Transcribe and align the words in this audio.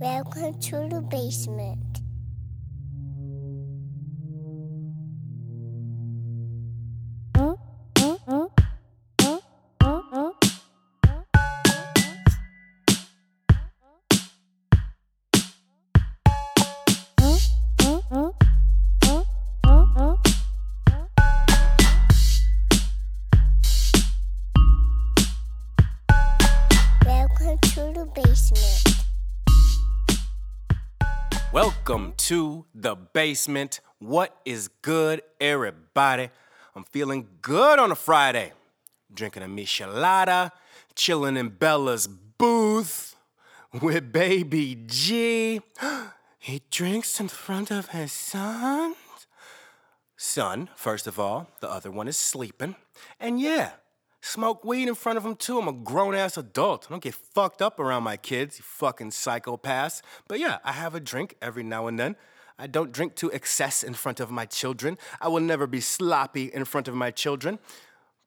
Welcome 0.00 0.58
to 0.60 0.88
the 0.88 1.02
basement. 1.02 1.99
The 32.90 32.96
basement. 32.96 33.78
What 34.00 34.36
is 34.44 34.66
good, 34.82 35.22
everybody? 35.40 36.30
I'm 36.74 36.82
feeling 36.82 37.28
good 37.40 37.78
on 37.78 37.92
a 37.92 37.94
Friday. 37.94 38.52
Drinking 39.14 39.44
a 39.44 39.46
michelada, 39.46 40.50
chilling 40.96 41.36
in 41.36 41.50
Bella's 41.50 42.08
booth 42.08 43.14
with 43.80 44.12
baby 44.12 44.82
G. 44.86 45.60
He 46.42 46.62
drinks 46.70 47.20
in 47.20 47.28
front 47.28 47.70
of 47.70 47.90
his 47.90 48.12
son. 48.12 48.94
Son, 50.16 50.70
first 50.74 51.06
of 51.06 51.20
all, 51.20 51.48
the 51.60 51.70
other 51.70 51.90
one 51.90 52.08
is 52.08 52.16
sleeping. 52.16 52.76
And 53.20 53.38
yeah, 53.38 53.72
smoke 54.22 54.64
weed 54.64 54.88
in 54.88 54.94
front 54.94 55.18
of 55.18 55.24
him 55.26 55.36
too. 55.36 55.58
I'm 55.58 55.68
a 55.68 55.72
grown 55.72 56.14
ass 56.14 56.38
adult. 56.38 56.86
I 56.88 56.94
don't 56.94 57.02
get 57.02 57.14
fucked 57.14 57.60
up 57.60 57.78
around 57.78 58.04
my 58.04 58.16
kids, 58.16 58.56
you 58.58 58.64
fucking 58.64 59.10
psychopaths. 59.10 60.00
But 60.28 60.40
yeah, 60.40 60.58
I 60.64 60.72
have 60.72 60.94
a 60.94 61.00
drink 61.00 61.36
every 61.42 61.62
now 61.62 61.86
and 61.88 61.98
then. 61.98 62.16
I 62.60 62.66
don't 62.66 62.92
drink 62.92 63.14
to 63.16 63.30
excess 63.30 63.82
in 63.82 63.94
front 63.94 64.20
of 64.20 64.30
my 64.30 64.44
children. 64.44 64.98
I 65.18 65.28
will 65.28 65.40
never 65.40 65.66
be 65.66 65.80
sloppy 65.80 66.44
in 66.52 66.66
front 66.66 66.88
of 66.88 66.94
my 66.94 67.10
children, 67.10 67.58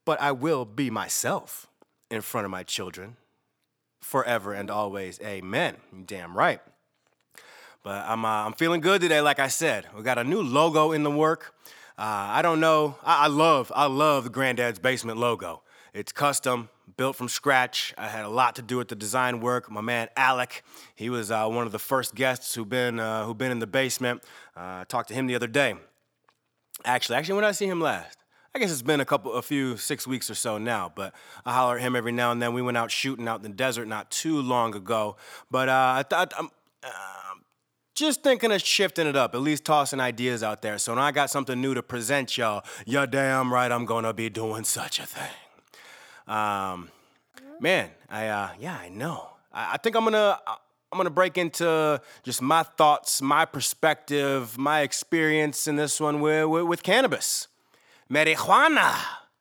but 0.05 0.19
I 0.19 0.31
will 0.31 0.65
be 0.65 0.89
myself 0.89 1.67
in 2.09 2.21
front 2.21 2.45
of 2.45 2.51
my 2.51 2.63
children 2.63 3.17
forever 4.01 4.53
and 4.53 4.71
always. 4.71 5.19
Amen. 5.21 5.77
Damn 6.07 6.35
right. 6.35 6.59
But 7.83 8.05
I'm, 8.07 8.25
uh, 8.25 8.45
I'm 8.45 8.53
feeling 8.53 8.81
good 8.81 9.01
today, 9.01 9.21
like 9.21 9.37
I 9.37 9.49
said. 9.49 9.85
We 9.95 10.01
got 10.01 10.17
a 10.17 10.23
new 10.23 10.41
logo 10.41 10.93
in 10.93 11.03
the 11.03 11.11
work. 11.11 11.53
Uh, 11.95 12.01
I 12.01 12.41
don't 12.41 12.59
know. 12.59 12.95
I, 13.03 13.25
I 13.25 13.27
love, 13.27 13.71
I 13.75 13.85
love 13.85 14.23
the 14.23 14.29
Grandad's 14.31 14.79
Basement 14.79 15.19
logo. 15.19 15.61
It's 15.93 16.11
custom, 16.11 16.69
built 16.97 17.15
from 17.15 17.29
scratch. 17.29 17.93
I 17.97 18.07
had 18.07 18.25
a 18.25 18.29
lot 18.29 18.55
to 18.55 18.61
do 18.61 18.77
with 18.77 18.87
the 18.87 18.95
design 18.95 19.39
work. 19.39 19.69
My 19.69 19.81
man 19.81 20.09
Alec, 20.15 20.63
he 20.95 21.09
was 21.09 21.31
uh, 21.31 21.47
one 21.47 21.65
of 21.65 21.71
the 21.71 21.79
first 21.79 22.15
guests 22.15 22.55
who've 22.55 22.67
been, 22.67 22.99
uh, 22.99 23.25
who 23.25 23.33
been 23.33 23.51
in 23.51 23.59
the 23.59 23.67
basement. 23.67 24.23
Uh, 24.55 24.81
I 24.81 24.85
talked 24.87 25.09
to 25.09 25.13
him 25.13 25.27
the 25.27 25.35
other 25.35 25.47
day. 25.47 25.75
Actually, 26.85 27.17
actually, 27.17 27.35
when 27.35 27.45
I 27.45 27.51
see 27.51 27.67
him 27.67 27.79
last? 27.79 28.17
I 28.55 28.59
guess 28.59 28.71
it's 28.71 28.83
been 28.83 28.99
a 28.99 29.05
couple, 29.05 29.33
a 29.33 29.41
few, 29.41 29.77
six 29.77 30.05
weeks 30.05 30.29
or 30.29 30.35
so 30.35 30.59
now. 30.59 30.91
But 30.93 31.13
I 31.43 31.53
holler 31.53 31.77
at 31.77 31.81
him 31.81 31.95
every 31.95 32.11
now 32.11 32.31
and 32.31 32.41
then. 32.41 32.53
We 32.53 32.61
went 32.61 32.77
out 32.77 32.91
shooting 32.91 33.27
out 33.27 33.37
in 33.37 33.43
the 33.43 33.49
desert 33.49 33.87
not 33.87 34.11
too 34.11 34.41
long 34.41 34.75
ago. 34.75 35.15
But 35.49 35.69
uh, 35.69 35.93
I 35.97 36.03
thought 36.03 36.33
I'm 36.37 36.49
uh, 36.83 36.89
just 37.95 38.23
thinking 38.23 38.51
of 38.51 38.61
shifting 38.61 39.07
it 39.07 39.15
up, 39.15 39.33
at 39.33 39.41
least 39.41 39.65
tossing 39.65 39.99
ideas 39.99 40.43
out 40.43 40.61
there. 40.61 40.77
So 40.77 40.93
when 40.93 41.01
I 41.01 41.11
got 41.11 41.29
something 41.31 41.59
new 41.59 41.73
to 41.73 41.81
present 41.81 42.37
y'all, 42.37 42.63
you're 42.85 43.07
damn 43.07 43.51
right 43.51 43.71
I'm 43.71 43.85
gonna 43.85 44.13
be 44.13 44.29
doing 44.29 44.63
such 44.63 44.99
a 44.99 45.05
thing. 45.05 45.31
Um, 46.27 46.89
man, 47.59 47.89
I 48.09 48.27
uh, 48.27 48.49
yeah, 48.59 48.77
I 48.77 48.89
know. 48.89 49.29
I, 49.51 49.73
I 49.73 49.77
think 49.77 49.95
I'm 49.95 50.03
gonna 50.03 50.39
I'm 50.93 50.97
gonna 50.97 51.09
break 51.09 51.37
into 51.37 51.99
just 52.23 52.41
my 52.41 52.63
thoughts, 52.63 53.21
my 53.21 53.45
perspective, 53.45 54.57
my 54.57 54.81
experience 54.81 55.67
in 55.67 55.75
this 55.75 55.99
one 55.99 56.21
with, 56.21 56.47
with, 56.47 56.65
with 56.65 56.83
cannabis, 56.83 57.47
marijuana, 58.11 58.93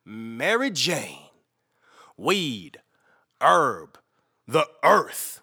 Mary 0.05 0.71
Jane, 0.71 1.29
weed, 2.17 2.81
herb, 3.41 3.99
the 4.49 4.67
earth, 4.83 5.43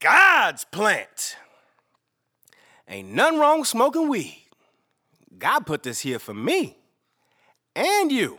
God's 0.00 0.64
plant. 0.66 1.36
Ain't 2.86 3.12
nothing 3.12 3.38
wrong 3.38 3.64
smoking 3.64 4.08
weed. 4.08 4.44
God 5.38 5.60
put 5.60 5.82
this 5.82 6.00
here 6.00 6.18
for 6.18 6.34
me 6.34 6.76
and 7.74 8.12
you. 8.12 8.38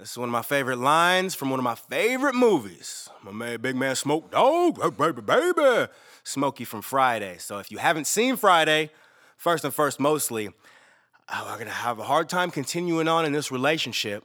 This 0.00 0.12
is 0.12 0.16
one 0.16 0.30
of 0.30 0.32
my 0.32 0.40
favorite 0.40 0.78
lines 0.78 1.34
from 1.34 1.50
one 1.50 1.60
of 1.60 1.64
my 1.64 1.74
favorite 1.74 2.34
movies. 2.34 3.10
My 3.22 3.32
man, 3.32 3.60
Big 3.60 3.76
Man 3.76 3.94
Smoke 3.94 4.30
Dog, 4.30 4.96
baby, 4.96 5.20
baby. 5.20 5.92
Smokey 6.24 6.64
from 6.64 6.80
Friday. 6.80 7.36
So 7.36 7.58
if 7.58 7.70
you 7.70 7.76
haven't 7.76 8.06
seen 8.06 8.36
Friday, 8.36 8.92
first 9.36 9.62
and 9.62 9.74
first, 9.74 10.00
mostly, 10.00 10.48
uh, 11.28 11.44
we're 11.46 11.58
gonna 11.58 11.70
have 11.70 11.98
a 11.98 12.04
hard 12.04 12.30
time 12.30 12.50
continuing 12.50 13.08
on 13.08 13.26
in 13.26 13.32
this 13.32 13.52
relationship 13.52 14.24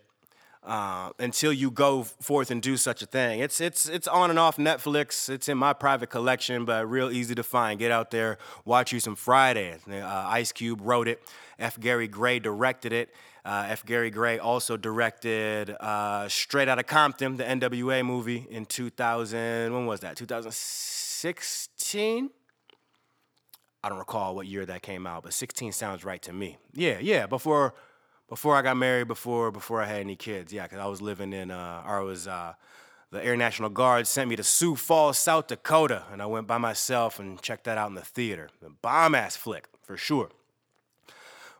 uh, 0.65 1.11
until 1.19 1.53
you 1.53 1.71
go 1.71 2.03
forth 2.03 2.51
and 2.51 2.61
do 2.61 2.77
such 2.77 3.01
a 3.01 3.05
thing. 3.05 3.39
It's 3.39 3.61
it's 3.61 3.87
it's 3.87 4.07
on 4.07 4.29
and 4.29 4.39
off 4.39 4.57
Netflix. 4.57 5.29
It's 5.29 5.47
in 5.47 5.57
my 5.57 5.73
private 5.73 6.09
collection, 6.09 6.65
but 6.65 6.89
real 6.89 7.11
easy 7.11 7.35
to 7.35 7.43
find. 7.43 7.79
Get 7.79 7.91
out 7.91 8.11
there, 8.11 8.37
watch 8.65 8.91
you 8.91 8.99
some 8.99 9.15
Friday. 9.15 9.77
Uh, 9.89 10.05
Ice 10.05 10.51
Cube 10.51 10.81
wrote 10.81 11.07
it. 11.07 11.21
F. 11.57 11.79
Gary 11.79 12.07
Gray 12.07 12.39
directed 12.39 12.91
it. 12.91 13.13
Uh, 13.45 13.67
F. 13.69 13.85
Gary 13.85 14.09
Gray 14.09 14.39
also 14.39 14.75
directed 14.75 15.69
uh, 15.69 16.27
Straight 16.27 16.67
Outta 16.67 16.83
Compton, 16.83 17.37
the 17.37 17.43
NWA 17.43 18.03
movie 18.03 18.47
in 18.49 18.65
2000. 18.65 19.71
When 19.71 19.85
was 19.85 20.01
that? 20.01 20.17
2016. 20.17 22.29
I 23.83 23.89
don't 23.89 23.99
recall 23.99 24.35
what 24.35 24.47
year 24.47 24.65
that 24.65 24.81
came 24.81 25.05
out, 25.05 25.23
but 25.23 25.33
16 25.33 25.71
sounds 25.73 26.03
right 26.03 26.21
to 26.23 26.33
me. 26.33 26.57
Yeah, 26.73 26.97
yeah, 26.99 27.27
before 27.27 27.75
before 28.28 28.56
I 28.56 28.62
got 28.62 28.78
married, 28.78 29.08
before 29.08 29.52
before 29.52 29.81
I 29.81 29.86
had 29.86 30.00
any 30.00 30.16
kids. 30.16 30.52
Yeah, 30.52 30.63
because 30.63 30.80
I 30.80 30.88
was 30.88 31.02
living 31.02 31.34
in, 31.34 31.52
uh, 31.52 31.84
I 31.86 32.00
was, 32.00 32.28
uh, 32.28 32.53
the 33.12 33.24
Air 33.24 33.38
National 33.38 33.69
Guard 33.69 34.08
sent 34.08 34.30
me 34.30 34.36
to 34.36 34.44
Sioux 34.44 34.75
Falls, 34.75 35.18
South 35.18 35.47
Dakota, 35.47 36.03
and 36.12 36.22
I 36.22 36.25
went 36.25 36.47
by 36.47 36.58
myself 36.58 37.19
and 37.19 37.41
checked 37.41 37.66
that 37.66 37.78
out 37.78 37.90
in 37.90 37.96
the 37.96 38.02
theater. 38.02 38.50
The 38.62 38.69
bomb 38.69 39.16
ass 39.16 39.36
flick, 39.38 39.68
for 39.84 39.96
sure. 39.96 40.30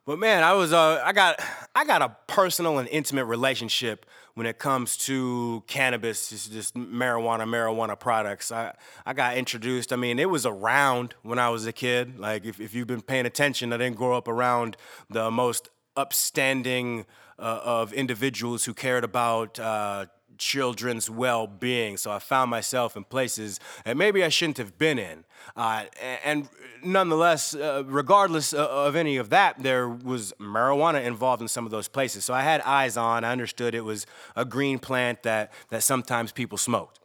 But 0.06 0.20
man, 0.20 0.44
I 0.44 0.54
was 0.54 0.72
uh, 0.72 1.02
I 1.04 1.14
got 1.14 1.40
I 1.74 1.84
got 1.84 2.02
a 2.02 2.16
personal 2.28 2.78
and 2.78 2.88
intimate 2.90 3.26
relationship 3.26 4.06
when 4.36 4.46
it 4.46 4.60
comes 4.60 4.98
to 4.98 5.64
cannabis, 5.66 6.30
just, 6.30 6.52
just 6.52 6.76
marijuana, 6.76 7.48
marijuana 7.48 8.00
products. 8.00 8.52
I 8.52 8.76
I 9.04 9.14
got 9.14 9.36
introduced. 9.36 9.92
I 9.92 9.96
mean, 9.96 10.20
it 10.20 10.30
was 10.30 10.46
around 10.46 11.16
when 11.24 11.40
I 11.40 11.50
was 11.50 11.66
a 11.66 11.72
kid. 11.72 12.20
Like 12.20 12.46
if, 12.46 12.60
if 12.60 12.76
you've 12.76 12.86
been 12.86 13.02
paying 13.02 13.26
attention, 13.26 13.74
I 13.74 13.78
didn't 13.78 13.96
grow 13.96 14.16
up 14.16 14.28
around 14.28 14.78
the 15.10 15.32
most 15.32 15.70
upstanding 15.96 17.06
uh, 17.38 17.60
of 17.64 17.94
individuals 17.94 18.66
who 18.66 18.74
cared 18.74 19.04
about. 19.04 19.60
Uh, 19.60 20.06
children's 20.38 21.10
well-being. 21.10 21.98
So 21.98 22.12
i 22.12 22.20
found 22.20 22.52
myself 22.52 22.96
in 22.98 23.04
places 23.04 23.60
that 23.86 23.98
maybe 23.98 24.24
i 24.24 24.30
shouldn't 24.30 24.58
have 24.58 24.78
been 24.78 25.00
in. 25.00 25.24
Uh, 25.56 25.86
and 26.24 26.50
nonetheless 26.84 27.56
uh, 27.56 27.84
regardless 27.86 28.54
of 28.54 28.96
any 28.96 29.18
of 29.18 29.30
that 29.30 29.62
there 29.62 29.88
was 29.88 30.34
marijuana 30.40 31.04
involved 31.04 31.42
in 31.42 31.48
some 31.48 31.66
of 31.66 31.72
those 31.72 31.88
places. 31.88 32.26
So 32.26 32.34
i 32.34 32.42
had 32.42 32.62
eyes 32.62 32.98
on 32.98 33.24
i 33.24 33.32
understood 33.32 33.74
it 33.74 33.86
was 33.86 34.06
a 34.36 34.46
green 34.46 34.80
plant 34.80 35.24
that, 35.24 35.52
that 35.70 35.84
sometimes 35.84 36.32
people 36.32 36.58
smoked. 36.58 37.00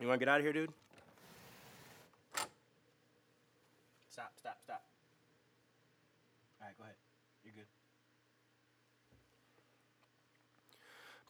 You 0.00 0.08
want 0.08 0.20
to 0.20 0.26
get 0.26 0.32
out 0.32 0.40
of 0.40 0.44
here 0.44 0.52
dude 0.52 0.72
stop 4.08 4.32
stop 4.38 4.58
stop 4.62 4.82
all 6.60 6.66
right 6.66 6.76
go 6.76 6.84
ahead 6.84 6.94
you're 7.44 7.54
good 7.54 7.66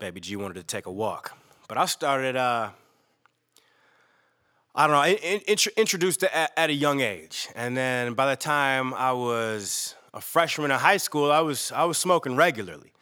Baby 0.03 0.21
G 0.21 0.35
wanted 0.35 0.55
to 0.55 0.65
take 0.65 0.87
a 0.87 0.91
walk. 0.91 1.39
But 1.69 1.79
I 1.79 1.85
started, 1.85 2.35
uh, 2.35 2.71
I 4.75 4.87
don't 4.89 4.97
know, 4.97 5.05
in, 5.05 5.41
in, 5.43 5.57
introduced 5.77 6.25
at, 6.25 6.51
at 6.57 6.71
a 6.71 6.73
young 6.73 7.01
age. 7.01 7.47
And 7.55 7.77
then 7.77 8.15
by 8.15 8.29
the 8.29 8.35
time 8.35 8.95
I 8.95 9.13
was 9.13 9.95
a 10.13 10.21
freshman 10.21 10.73
in 10.73 10.79
high 10.81 10.97
school, 10.97 11.31
I 11.31 11.39
was, 11.39 11.71
I 11.71 11.85
was 11.85 11.99
smoking 11.99 12.35
regularly 12.35 12.93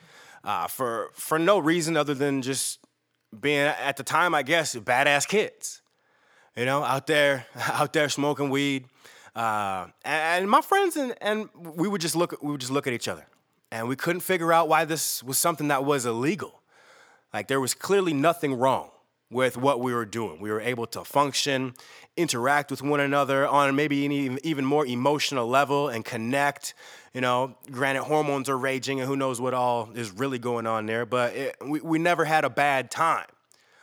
uh, 0.44 0.66
for, 0.66 1.08
for 1.14 1.38
no 1.38 1.58
reason 1.58 1.96
other 1.96 2.12
than 2.12 2.42
just 2.42 2.80
being, 3.40 3.60
at 3.60 3.96
the 3.96 4.04
time, 4.04 4.34
I 4.34 4.42
guess, 4.42 4.76
badass 4.76 5.26
kids. 5.26 5.80
You 6.54 6.66
know, 6.66 6.82
out 6.84 7.06
there, 7.06 7.46
out 7.56 7.94
there 7.94 8.10
smoking 8.10 8.50
weed. 8.50 8.84
Uh, 9.34 9.86
and, 10.04 10.50
my 10.50 10.60
friends 10.60 10.98
and, 10.98 11.14
and 11.22 11.48
we 11.56 11.88
would 11.88 12.02
just 12.02 12.14
look, 12.14 12.36
we 12.42 12.50
would 12.50 12.60
just 12.60 12.72
look 12.72 12.86
at 12.86 12.92
each 12.92 13.08
other. 13.08 13.26
And 13.72 13.88
we 13.88 13.96
couldn't 13.96 14.20
figure 14.20 14.52
out 14.52 14.68
why 14.68 14.84
this 14.84 15.22
was 15.22 15.38
something 15.38 15.68
that 15.68 15.82
was 15.82 16.04
illegal. 16.04 16.59
Like 17.32 17.48
there 17.48 17.60
was 17.60 17.74
clearly 17.74 18.12
nothing 18.12 18.54
wrong 18.54 18.90
with 19.30 19.56
what 19.56 19.80
we 19.80 19.94
were 19.94 20.04
doing. 20.04 20.40
We 20.40 20.50
were 20.50 20.60
able 20.60 20.86
to 20.88 21.04
function, 21.04 21.74
interact 22.16 22.70
with 22.70 22.82
one 22.82 22.98
another 22.98 23.46
on 23.46 23.76
maybe 23.76 24.04
an 24.04 24.38
even, 24.42 24.64
more 24.64 24.84
emotional 24.84 25.46
level 25.46 25.88
and 25.88 26.04
connect. 26.04 26.74
You 27.14 27.20
know, 27.20 27.56
granted, 27.70 28.02
hormones 28.04 28.48
are 28.48 28.58
raging 28.58 29.00
and 29.00 29.08
who 29.08 29.16
knows 29.16 29.40
what 29.40 29.54
all 29.54 29.90
is 29.94 30.10
really 30.10 30.38
going 30.40 30.66
on 30.66 30.86
there, 30.86 31.06
but 31.06 31.34
it, 31.34 31.56
we, 31.64 31.80
we 31.80 31.98
never 31.98 32.24
had 32.24 32.44
a 32.44 32.50
bad 32.50 32.90
time. 32.90 33.26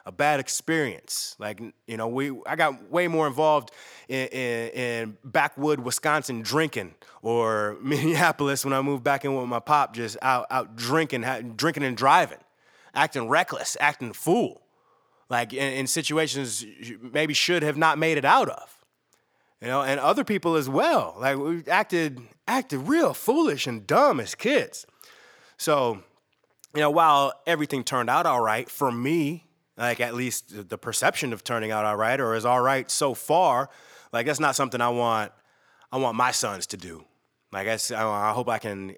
a 0.05 0.11
bad 0.11 0.39
experience. 0.39 1.35
Like 1.39 1.61
you 1.85 1.97
know, 1.97 2.07
we 2.07 2.31
I 2.45 2.55
got 2.55 2.89
way 2.89 3.07
more 3.07 3.27
involved 3.27 3.71
in, 4.09 4.27
in, 4.27 4.69
in 4.69 5.17
backwood 5.23 5.79
Wisconsin 5.79 6.41
drinking, 6.41 6.95
or 7.21 7.77
Minneapolis 7.81 8.65
when 8.65 8.73
I 8.73 8.81
moved 8.81 9.03
back 9.03 9.23
in 9.25 9.33
with 9.35 9.47
my 9.47 9.59
pop, 9.59 9.93
just 9.93 10.17
out 10.21 10.47
out 10.49 10.75
drinking, 10.75 11.23
drinking 11.55 11.83
and 11.83 11.95
driving, 11.97 12.39
acting 12.97 13.29
reckless, 13.29 13.77
acting 13.79 14.11
fool, 14.11 14.61
like 15.29 15.53
in, 15.53 15.73
in 15.73 15.87
situations 15.87 16.65
maybe 17.01 17.33
should 17.33 17.63
have 17.63 17.77
not 17.77 17.97
made 17.97 18.17
it 18.17 18.25
out 18.25 18.49
of 18.49 18.77
you 19.61 19.67
know, 19.67 19.81
and 19.81 19.99
other 19.99 20.23
people 20.23 20.55
as 20.55 20.69
well. 20.69 21.15
Like 21.19 21.37
we 21.37 21.63
acted 21.67 22.21
acted 22.47 22.79
real 22.81 23.13
foolish 23.13 23.67
and 23.67 23.85
dumb 23.85 24.19
as 24.19 24.35
kids. 24.35 24.85
So, 25.57 26.03
you 26.75 26.81
know, 26.81 26.91
while 26.91 27.33
everything 27.47 27.83
turned 27.83 28.09
out 28.09 28.25
all 28.25 28.41
right 28.41 28.69
for 28.69 28.91
me, 28.91 29.47
like 29.75 29.99
at 29.99 30.13
least 30.13 30.69
the 30.69 30.77
perception 30.77 31.33
of 31.33 31.43
turning 31.43 31.71
out 31.71 31.85
all 31.85 31.95
right 31.95 32.19
or 32.19 32.35
is 32.35 32.45
all 32.45 32.61
right 32.61 32.89
so 32.89 33.13
far, 33.13 33.69
like 34.13 34.27
that's 34.27 34.39
not 34.39 34.55
something 34.55 34.81
I 34.81 34.89
want 34.89 35.31
I 35.91 35.97
want 35.97 36.15
my 36.15 36.31
sons 36.31 36.67
to 36.67 36.77
do. 36.77 37.03
Like 37.51 37.67
I, 37.67 37.77
I 37.95 38.33
hope 38.33 38.49
I 38.49 38.59
can 38.59 38.95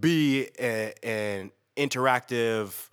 be 0.00 0.48
a, 0.58 0.94
an 1.02 1.52
interactive 1.76 2.88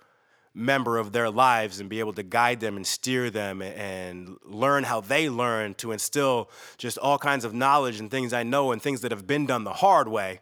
member 0.54 0.98
of 0.98 1.12
their 1.12 1.30
lives 1.30 1.80
and 1.80 1.88
be 1.88 2.00
able 2.00 2.12
to 2.12 2.22
guide 2.22 2.60
them 2.60 2.76
and 2.76 2.86
steer 2.86 3.30
them 3.30 3.62
and 3.62 4.36
learn 4.44 4.84
how 4.84 5.00
they 5.00 5.28
learn 5.30 5.74
to 5.74 5.92
instill 5.92 6.50
just 6.76 6.98
all 6.98 7.18
kinds 7.18 7.44
of 7.44 7.54
knowledge 7.54 7.98
and 8.00 8.10
things 8.10 8.32
I 8.32 8.42
know 8.42 8.72
and 8.72 8.80
things 8.80 9.00
that 9.00 9.10
have 9.12 9.26
been 9.26 9.46
done 9.46 9.64
the 9.64 9.72
hard 9.72 10.08
way 10.08 10.40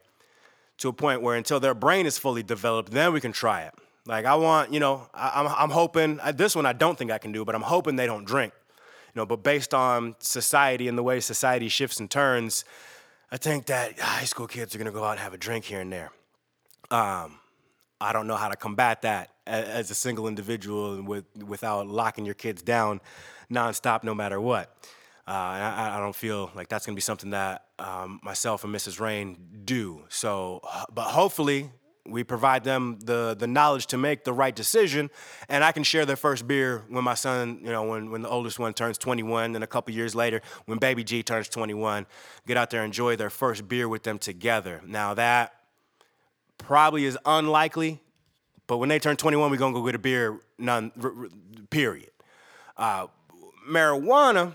to 0.79 0.89
a 0.89 0.93
point 0.93 1.23
where 1.23 1.37
until 1.37 1.61
their 1.61 1.75
brain 1.75 2.07
is 2.07 2.19
fully 2.19 2.43
developed, 2.43 2.91
then 2.91 3.13
we 3.13 3.21
can 3.21 3.33
try 3.33 3.63
it. 3.63 3.75
Like 4.07 4.25
I 4.25 4.35
want, 4.35 4.73
you 4.73 4.81
know, 4.81 5.09
I, 5.15 5.41
am 5.41 5.47
I'm, 5.47 5.55
I'm 5.59 5.71
hoping 5.71 6.19
this 6.35 6.57
one 6.57 6.67
I 6.67 6.73
don't 6.73 6.99
think 6.99 7.11
I 7.11 7.19
can 7.19 7.33
do, 7.33 7.45
but 7.45 7.55
I'm 7.55 7.63
hoping 7.63 7.97
they 7.97 8.07
don't 8.07 8.25
drink. 8.25 8.53
You 9.15 9.21
know, 9.21 9.27
but 9.27 9.43
based 9.43 9.75
on 9.75 10.17
society 10.21 10.89
and 10.89 10.97
the 10.97 11.03
way 11.03 11.21
society 11.21 11.69
shifts 11.69 12.01
and 12.01 12.11
turns, 12.11 12.65
I 13.31 13.37
think 13.37 13.67
that 13.67 13.99
high 13.99 14.25
school 14.25 14.47
kids 14.47 14.75
are 14.75 14.79
gonna 14.79 14.91
go 14.91 15.05
out 15.05 15.13
and 15.13 15.21
have 15.21 15.35
a 15.35 15.39
drink 15.39 15.67
here 15.67 15.81
and 15.81 15.93
there. 15.93 16.11
Um, 16.91 17.39
I 18.01 18.13
don't 18.13 18.27
know 18.27 18.37
how 18.37 18.49
to 18.49 18.57
combat 18.57 19.03
that 19.03 19.31
as 19.47 19.91
a 19.91 19.95
single 19.95 20.29
individual 20.29 20.95
and 20.95 21.07
with, 21.07 21.25
without 21.43 21.87
locking 21.87 22.25
your 22.25 22.35
kids 22.35 22.63
down 22.63 23.01
nonstop, 23.51 24.05
no 24.05 24.15
matter 24.15 24.41
what. 24.41 24.75
Uh, 25.29 25.33
I, 25.33 25.97
I, 25.97 26.01
don't 26.01 26.17
feel 26.17 26.51
like 26.57 26.69
that's 26.69 26.87
going 26.87 26.95
to 26.95 26.97
be 26.97 27.03
something 27.03 27.31
that 27.31 27.67
um, 27.79 28.21
myself 28.23 28.65
and 28.65 28.75
Mrs. 28.75 28.99
Rain 28.99 29.37
do. 29.65 30.03
So, 30.09 30.61
but 30.93 31.05
hopefully, 31.05 31.71
we 32.05 32.25
provide 32.25 32.65
them 32.65 32.99
the 33.05 33.37
the 33.39 33.47
knowledge 33.47 33.87
to 33.89 33.99
make 33.99 34.25
the 34.25 34.33
right 34.33 34.57
decision, 34.57 35.09
and 35.49 35.63
I 35.63 35.71
can 35.71 35.85
share 35.85 36.05
their 36.05 36.17
first 36.17 36.49
beer 36.49 36.85
when 36.89 37.05
my 37.05 37.15
son, 37.15 37.61
you 37.63 37.71
know, 37.71 37.85
when 37.85 38.11
when 38.11 38.23
the 38.23 38.29
oldest 38.29 38.59
one 38.59 38.75
turns 38.75 38.99
21, 38.99 39.55
and 39.55 39.63
a 39.63 39.67
couple 39.69 39.95
years 39.95 40.15
later, 40.15 40.41
when 40.65 40.79
baby 40.79 41.05
G 41.05 41.23
turns 41.23 41.49
21, 41.49 42.07
get 42.47 42.57
out 42.57 42.71
there 42.71 42.83
and 42.83 42.89
enjoy 42.89 43.15
their 43.15 43.31
first 43.31 43.69
beer 43.69 43.89
with 43.89 44.03
them 44.03 44.19
together. 44.19 44.81
Now 44.85 45.15
that 45.15 45.60
probably 46.61 47.05
is 47.05 47.19
unlikely, 47.25 48.01
but 48.67 48.79
when 48.79 48.89
they 48.89 48.99
turn 48.99 49.17
21, 49.17 49.51
we're 49.51 49.57
gonna 49.57 49.75
go 49.75 49.85
get 49.85 49.95
a 49.95 49.99
beer, 49.99 50.39
none, 50.59 50.93
r- 51.03 51.13
r- 51.17 51.29
period. 51.71 52.11
Uh, 52.77 53.09
marijuana, 53.69 54.55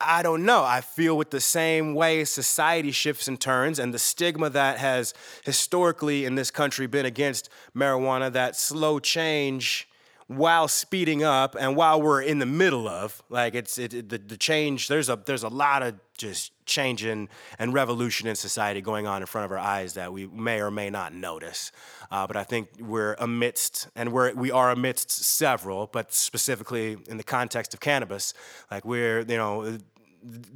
I 0.00 0.22
don't 0.22 0.44
know. 0.44 0.62
I 0.62 0.82
feel 0.82 1.16
with 1.16 1.30
the 1.30 1.40
same 1.40 1.94
way 1.94 2.24
society 2.24 2.90
shifts 2.90 3.28
and 3.28 3.40
turns, 3.40 3.78
and 3.78 3.94
the 3.94 3.98
stigma 3.98 4.50
that 4.50 4.78
has 4.78 5.14
historically 5.44 6.24
in 6.24 6.34
this 6.34 6.50
country 6.50 6.86
been 6.86 7.06
against 7.06 7.48
marijuana, 7.74 8.32
that 8.32 8.56
slow 8.56 8.98
change 8.98 9.88
while 10.26 10.68
speeding 10.68 11.22
up 11.22 11.56
and 11.58 11.76
while 11.76 12.02
we're 12.02 12.20
in 12.20 12.40
the 12.40 12.46
middle 12.46 12.88
of 12.88 13.22
like 13.28 13.54
it's 13.54 13.78
it, 13.78 13.94
it, 13.94 14.08
the, 14.08 14.18
the 14.18 14.36
change 14.36 14.88
there's 14.88 15.08
a 15.08 15.16
there's 15.24 15.44
a 15.44 15.48
lot 15.48 15.84
of 15.84 15.94
just 16.16 16.52
changing 16.66 17.28
and 17.58 17.72
revolution 17.72 18.26
in 18.26 18.34
society 18.34 18.80
going 18.80 19.06
on 19.06 19.22
in 19.22 19.26
front 19.26 19.44
of 19.44 19.52
our 19.52 19.58
eyes 19.58 19.94
that 19.94 20.12
we 20.12 20.26
may 20.26 20.60
or 20.60 20.70
may 20.70 20.90
not 20.90 21.14
notice. 21.14 21.72
Uh, 22.10 22.26
but 22.26 22.36
i 22.36 22.44
think 22.44 22.68
we're 22.78 23.14
amidst 23.18 23.88
and 23.96 24.12
we're 24.12 24.32
we 24.34 24.50
are 24.50 24.70
amidst 24.70 25.10
several 25.10 25.88
but 25.88 26.12
specifically 26.12 26.96
in 27.08 27.16
the 27.16 27.24
context 27.24 27.74
of 27.74 27.80
cannabis 27.80 28.32
like 28.70 28.84
we're 28.84 29.20
you 29.20 29.36
know 29.36 29.78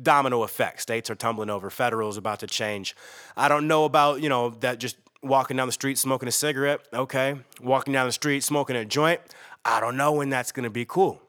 domino 0.03 0.43
effect 0.43 0.81
states 0.81 1.11
are 1.11 1.15
tumbling 1.15 1.51
over 1.51 1.71
federal 1.71 2.09
is 2.09 2.17
about 2.17 2.41
to 2.41 2.47
change. 2.47 2.97
I 3.37 3.49
don't 3.49 3.67
know 3.69 3.85
about 3.85 4.21
you 4.21 4.29
know 4.29 4.51
that 4.61 4.79
just 4.79 4.97
walking 5.23 5.57
down 5.57 5.67
the 5.67 5.73
street 5.73 5.99
smoking 5.99 6.29
a 6.29 6.33
cigarette 6.33 6.81
okay? 6.93 7.37
Walking 7.61 7.93
down 7.93 8.07
the 8.07 8.13
street 8.13 8.43
smoking 8.43 8.77
a 8.77 8.85
joint 8.85 9.21
I 9.65 9.81
don't 9.81 9.97
know 9.97 10.13
when 10.13 10.31
that's 10.31 10.53
going 10.53 10.65
to 10.65 10.71
be 10.71 10.85
cool. 10.85 11.21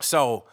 So, 0.00 0.44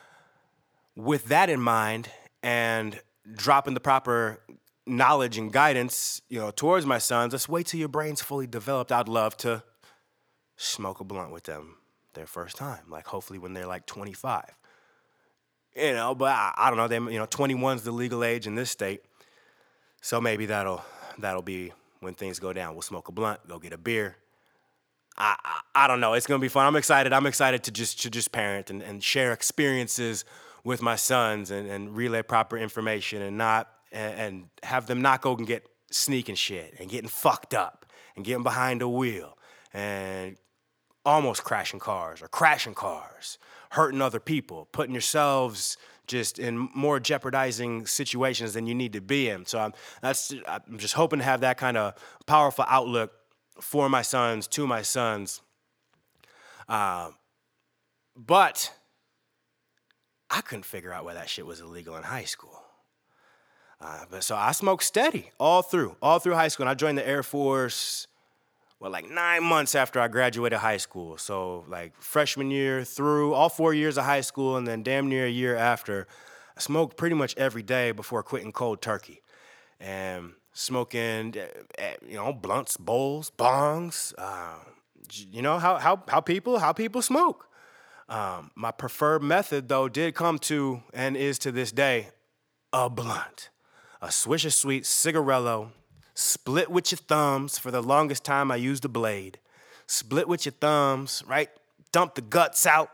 with 0.95 1.25
that 1.25 1.49
in 1.49 1.59
mind, 1.59 2.09
and 2.43 2.99
dropping 3.35 3.73
the 3.73 3.79
proper 3.79 4.39
knowledge 4.85 5.37
and 5.37 5.51
guidance, 5.51 6.21
you 6.29 6.39
know, 6.39 6.51
towards 6.51 6.85
my 6.85 6.97
sons, 6.97 7.33
let's 7.33 7.49
wait 7.49 7.67
till 7.67 7.79
your 7.79 7.89
brain's 7.89 8.21
fully 8.21 8.47
developed. 8.47 8.91
I'd 8.91 9.09
love 9.09 9.35
to 9.37 9.63
smoke 10.55 10.99
a 10.99 11.03
blunt 11.03 11.31
with 11.31 11.43
them 11.43 11.75
their 12.13 12.25
first 12.25 12.55
time, 12.57 12.79
like 12.89 13.05
hopefully 13.07 13.39
when 13.39 13.53
they're 13.53 13.67
like 13.67 13.85
25. 13.85 14.45
You 15.75 15.93
know, 15.93 16.15
but 16.15 16.31
I, 16.31 16.53
I 16.57 16.69
don't 16.69 16.77
know. 16.77 16.87
They, 16.87 17.13
you 17.13 17.19
know, 17.19 17.27
21 17.27 17.77
is 17.77 17.83
the 17.83 17.91
legal 17.91 18.23
age 18.23 18.47
in 18.47 18.55
this 18.55 18.71
state, 18.71 19.03
so 20.01 20.19
maybe 20.19 20.47
that'll 20.47 20.83
that'll 21.19 21.43
be 21.43 21.71
when 21.99 22.15
things 22.15 22.39
go 22.39 22.51
down. 22.51 22.73
We'll 22.73 22.81
smoke 22.81 23.09
a 23.09 23.11
blunt, 23.11 23.47
go 23.47 23.59
get 23.59 23.73
a 23.73 23.77
beer, 23.77 24.15
I, 25.17 25.35
I, 25.43 25.83
I 25.83 25.87
don't 25.87 25.99
know. 25.99 26.13
It's 26.13 26.27
gonna 26.27 26.39
be 26.39 26.47
fun. 26.47 26.65
I'm 26.65 26.75
excited. 26.75 27.11
I'm 27.11 27.25
excited 27.25 27.63
to 27.63 27.71
just 27.71 28.01
to 28.03 28.09
just 28.09 28.31
parent 28.31 28.69
and, 28.69 28.81
and 28.81 29.03
share 29.03 29.33
experiences 29.33 30.25
with 30.67 30.81
my 30.81 30.97
sons 30.97 31.49
and, 31.49 31.65
and 31.69 31.95
relay 31.95 32.21
proper 32.21 32.57
information 32.57 33.21
and 33.21 33.37
not 33.37 33.69
and, 33.93 34.49
have 34.63 34.85
them 34.85 35.01
not 35.01 35.21
go 35.21 35.33
and 35.33 35.47
get 35.47 35.65
sneaking 35.91 36.35
shit 36.35 36.75
and 36.77 36.89
getting 36.89 37.07
fucked 37.07 37.53
up 37.53 37.85
and 38.17 38.25
getting 38.25 38.43
behind 38.43 38.81
a 38.81 38.89
wheel 38.89 39.37
and 39.73 40.35
almost 41.05 41.45
crashing 41.45 41.79
cars 41.79 42.21
or 42.21 42.27
crashing 42.27 42.73
cars, 42.73 43.37
hurting 43.69 44.01
other 44.01 44.19
people, 44.19 44.67
putting 44.73 44.93
yourselves 44.93 45.77
just 46.05 46.37
in 46.37 46.67
more 46.75 46.99
jeopardizing 46.99 47.85
situations 47.85 48.53
than 48.53 48.67
you 48.67 48.75
need 48.75 48.91
to 48.91 48.99
be 48.99 49.29
in. 49.29 49.45
So 49.45 49.59
I'm 49.59 49.73
that's 50.01 50.33
I'm 50.45 50.77
just 50.77 50.95
hoping 50.95 51.19
to 51.19 51.25
have 51.25 51.39
that 51.41 51.57
kind 51.57 51.77
of 51.77 51.93
powerful 52.25 52.65
outlook 52.67 53.13
for 53.61 53.87
my 53.87 54.01
sons, 54.01 54.47
to 54.47 54.67
my 54.67 54.81
sons. 54.81 55.41
Uh, 56.67 57.11
but 58.17 58.73
I 60.29 60.41
couldn't 60.41 60.65
figure 60.65 60.93
out 60.93 61.05
why 61.05 61.13
that 61.13 61.29
shit 61.29 61.45
was 61.45 61.61
illegal 61.61 61.95
in 61.95 62.03
high 62.03 62.25
school. 62.25 62.61
Uh, 63.79 64.05
but 64.09 64.23
so 64.23 64.35
I 64.35 64.51
smoked 64.51 64.83
steady 64.83 65.31
all 65.39 65.61
through, 65.61 65.95
all 66.01 66.19
through 66.19 66.33
high 66.33 66.47
school. 66.47 66.63
And 66.63 66.69
I 66.69 66.73
joined 66.73 66.97
the 66.97 67.07
Air 67.07 67.23
Force, 67.23 68.07
well, 68.79 68.91
like 68.91 69.09
nine 69.09 69.43
months 69.43 69.75
after 69.75 69.99
I 69.99 70.07
graduated 70.07 70.59
high 70.59 70.77
school. 70.77 71.17
So 71.17 71.65
like 71.67 71.93
freshman 72.01 72.51
year 72.51 72.83
through 72.83 73.33
all 73.33 73.49
four 73.49 73.73
years 73.73 73.97
of 73.97 74.05
high 74.05 74.21
school, 74.21 74.57
and 74.57 74.67
then 74.67 74.83
damn 74.83 75.07
near 75.07 75.25
a 75.25 75.29
year 75.29 75.55
after, 75.55 76.07
I 76.55 76.59
smoked 76.59 76.97
pretty 76.97 77.15
much 77.15 77.35
every 77.37 77.63
day 77.63 77.91
before 77.91 78.23
quitting 78.23 78.51
cold 78.51 78.81
turkey. 78.81 79.21
And 79.79 80.33
smoking, 80.53 81.35
eh, 81.37 81.47
eh, 81.77 81.95
you 82.07 82.15
know, 82.15 82.33
blunts, 82.33 82.77
bowls, 82.77 83.31
bongs. 83.37 84.13
Uh, 84.17 84.57
you 85.31 85.41
know 85.41 85.59
how 85.59 85.77
how 85.77 86.03
how 86.07 86.19
people 86.19 86.59
how 86.59 86.73
people 86.73 87.01
smoke. 87.01 87.47
Um, 88.09 88.51
my 88.55 88.71
preferred 88.71 89.21
method, 89.21 89.67
though, 89.67 89.89
did 89.89 90.15
come 90.15 90.39
to 90.39 90.81
and 90.93 91.17
is 91.17 91.37
to 91.39 91.51
this 91.51 91.71
day 91.71 92.09
a 92.71 92.89
blunt, 92.89 93.49
a 94.01 94.07
Swisher 94.07 94.51
Sweet 94.51 94.83
cigarello, 94.83 95.69
split 96.13 96.69
with 96.69 96.91
your 96.91 96.97
thumbs. 96.97 97.57
For 97.57 97.71
the 97.71 97.81
longest 97.81 98.23
time, 98.23 98.51
I 98.51 98.55
used 98.55 98.85
a 98.85 98.89
blade. 98.89 99.39
Split 99.87 100.27
with 100.27 100.45
your 100.45 100.53
thumbs, 100.53 101.23
right? 101.27 101.49
Dump 101.91 102.15
the 102.15 102.21
guts 102.21 102.65
out. 102.65 102.91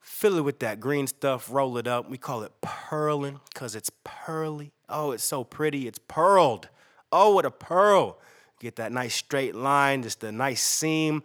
Fill 0.00 0.38
it 0.38 0.42
with 0.42 0.58
that 0.60 0.80
green 0.80 1.06
stuff, 1.06 1.50
roll 1.50 1.76
it 1.78 1.86
up. 1.86 2.08
We 2.08 2.18
call 2.18 2.42
it 2.42 2.52
pearling 2.60 3.40
because 3.52 3.74
it's 3.74 3.90
pearly. 4.04 4.72
Oh, 4.88 5.12
it's 5.12 5.24
so 5.24 5.44
pretty. 5.44 5.88
It's 5.88 5.98
pearled. 6.08 6.68
Oh, 7.10 7.34
what 7.34 7.44
a 7.44 7.50
pearl. 7.50 8.18
Get 8.60 8.76
that 8.76 8.92
nice 8.92 9.14
straight 9.14 9.54
line, 9.54 10.02
just 10.02 10.22
a 10.22 10.30
nice 10.30 10.62
seam. 10.62 11.22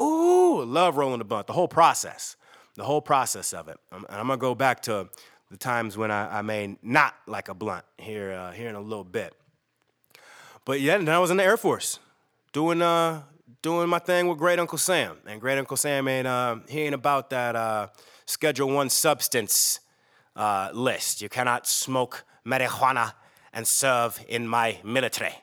Ooh, 0.00 0.64
love 0.64 0.96
rolling 0.96 1.18
the 1.18 1.24
blunt. 1.24 1.46
The 1.46 1.52
whole 1.52 1.68
process, 1.68 2.36
the 2.74 2.84
whole 2.84 3.00
process 3.00 3.52
of 3.52 3.68
it. 3.68 3.78
and 3.92 4.04
I'm 4.08 4.26
gonna 4.26 4.36
go 4.36 4.54
back 4.54 4.82
to 4.82 5.08
the 5.50 5.56
times 5.56 5.96
when 5.96 6.10
I, 6.10 6.38
I 6.38 6.42
made 6.42 6.76
not 6.82 7.14
like 7.26 7.48
a 7.48 7.54
blunt 7.54 7.84
here, 7.98 8.32
uh, 8.32 8.52
here 8.52 8.68
in 8.68 8.74
a 8.74 8.80
little 8.80 9.04
bit. 9.04 9.34
But 10.64 10.80
yeah, 10.80 10.98
then 10.98 11.08
I 11.08 11.18
was 11.18 11.30
in 11.30 11.36
the 11.36 11.44
Air 11.44 11.56
Force, 11.56 12.00
doing 12.52 12.82
uh, 12.82 13.22
doing 13.62 13.88
my 13.88 14.00
thing 14.00 14.26
with 14.28 14.38
Great 14.38 14.58
Uncle 14.58 14.78
Sam. 14.78 15.16
And 15.26 15.40
Great 15.40 15.58
Uncle 15.58 15.76
Sam 15.76 16.08
ain't 16.08 16.26
uh, 16.26 16.56
he 16.68 16.82
ain't 16.82 16.94
about 16.94 17.30
that 17.30 17.54
uh, 17.54 17.88
Schedule 18.26 18.70
One 18.70 18.90
substance 18.90 19.80
uh, 20.34 20.70
list. 20.74 21.22
You 21.22 21.28
cannot 21.28 21.66
smoke 21.66 22.24
marijuana 22.44 23.12
and 23.52 23.66
serve 23.66 24.22
in 24.28 24.46
my 24.46 24.78
military. 24.84 25.34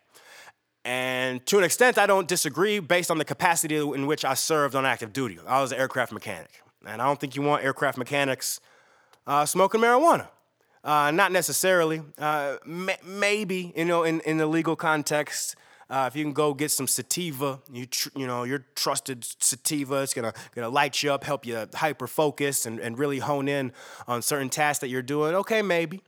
And 0.86 1.46
to 1.46 1.58
an 1.58 1.64
extent, 1.64 1.98
I 1.98 2.06
don't 2.06 2.28
disagree 2.28 2.80
based 2.80 3.10
on 3.10 3.18
the 3.18 3.26
capacity 3.26 3.78
in 3.78 4.06
which 4.06 4.26
I 4.26 4.34
served 4.34 4.76
on 4.76 4.86
active 4.86 5.14
duty. 5.14 5.40
I 5.48 5.62
was 5.62 5.72
an 5.72 5.80
aircraft 5.80 6.12
mechanic. 6.12 6.52
And 6.86 7.02
I 7.02 7.06
don't 7.06 7.20
think 7.20 7.36
you 7.36 7.42
want 7.42 7.64
aircraft 7.64 7.98
mechanics 7.98 8.60
uh, 9.26 9.46
smoking 9.46 9.80
marijuana. 9.80 10.28
Uh, 10.84 11.12
not 11.12 11.32
necessarily. 11.32 12.02
Uh, 12.18 12.58
maybe, 12.66 13.72
you 13.76 13.86
know, 13.86 14.04
in, 14.04 14.20
in 14.22 14.38
the 14.38 14.46
legal 14.46 14.76
context, 14.76 15.56
uh, 15.90 16.10
if 16.12 16.16
you 16.16 16.24
can 16.24 16.34
go 16.34 16.54
get 16.54 16.72
some 16.72 16.88
sativa, 16.88 17.62
you 17.72 17.86
tr- 17.86 18.10
you 18.16 18.26
know 18.26 18.44
your 18.44 18.66
trusted 18.76 19.24
sativa, 19.40 20.02
it's 20.02 20.14
gonna 20.14 20.34
gonna 20.56 20.70
light 20.70 21.04
you 21.04 21.12
up, 21.12 21.24
help 21.24 21.46
you 21.46 21.68
hyper 21.74 22.08
focus, 22.08 22.66
and, 22.66 22.80
and 22.80 22.98
really 22.98 23.20
hone 23.20 23.48
in 23.48 23.72
on 24.08 24.22
certain 24.22 24.50
tasks 24.50 24.80
that 24.80 24.88
you're 24.88 25.02
doing. 25.02 25.36
Okay, 25.36 25.62
maybe, 25.62 26.02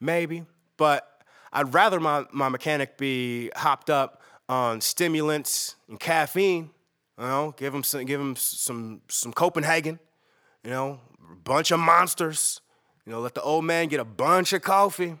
maybe, 0.00 0.44
but 0.76 1.17
I'd 1.52 1.72
rather 1.74 2.00
my 2.00 2.24
my 2.32 2.48
mechanic 2.48 2.96
be 2.96 3.50
hopped 3.56 3.90
up 3.90 4.22
on 4.48 4.80
stimulants 4.80 5.76
and 5.88 5.98
caffeine. 5.98 6.70
You 7.18 7.24
know, 7.24 7.54
give 7.56 7.74
him 7.74 7.82
some 7.82 8.04
give 8.04 8.20
him 8.20 8.36
some 8.36 9.02
some 9.08 9.32
Copenhagen. 9.32 9.98
You 10.64 10.70
know, 10.70 11.00
a 11.32 11.36
bunch 11.36 11.70
of 11.70 11.80
monsters. 11.80 12.60
You 13.06 13.12
know, 13.12 13.20
let 13.20 13.34
the 13.34 13.42
old 13.42 13.64
man 13.64 13.88
get 13.88 14.00
a 14.00 14.04
bunch 14.04 14.52
of 14.52 14.60
coffee, 14.60 15.16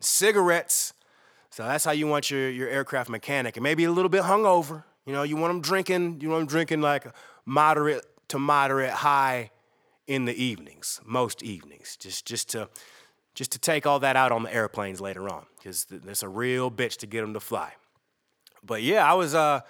cigarettes 0.00 0.94
so 1.58 1.64
that's 1.64 1.84
how 1.84 1.90
you 1.90 2.06
want 2.06 2.30
your, 2.30 2.48
your 2.50 2.68
aircraft 2.68 3.10
mechanic. 3.10 3.56
And 3.56 3.64
maybe 3.64 3.82
a 3.82 3.90
little 3.90 4.08
bit 4.08 4.22
hungover. 4.22 4.84
You 5.06 5.12
know, 5.12 5.24
you 5.24 5.36
want 5.36 5.50
them 5.52 5.60
drinking, 5.60 6.20
you 6.20 6.28
want 6.28 6.42
them 6.42 6.46
drinking 6.46 6.82
like 6.82 7.04
moderate 7.44 8.04
to 8.28 8.38
moderate 8.38 8.90
high 8.90 9.50
in 10.06 10.24
the 10.24 10.40
evenings, 10.40 11.00
most 11.04 11.42
evenings, 11.42 11.96
just 11.96 12.26
just 12.26 12.50
to 12.50 12.68
just 13.38 13.52
to 13.52 13.58
take 13.60 13.86
all 13.86 14.00
that 14.00 14.16
out 14.16 14.32
on 14.32 14.42
the 14.42 14.52
airplanes 14.52 15.00
later 15.00 15.28
on, 15.28 15.46
because 15.56 15.86
it's 15.90 16.24
a 16.24 16.28
real 16.28 16.72
bitch 16.72 16.96
to 16.96 17.06
get 17.06 17.20
them 17.20 17.34
to 17.34 17.40
fly. 17.40 17.72
But 18.64 18.82
yeah, 18.82 19.08
I 19.08 19.14
was 19.14 19.32
uh 19.32 19.60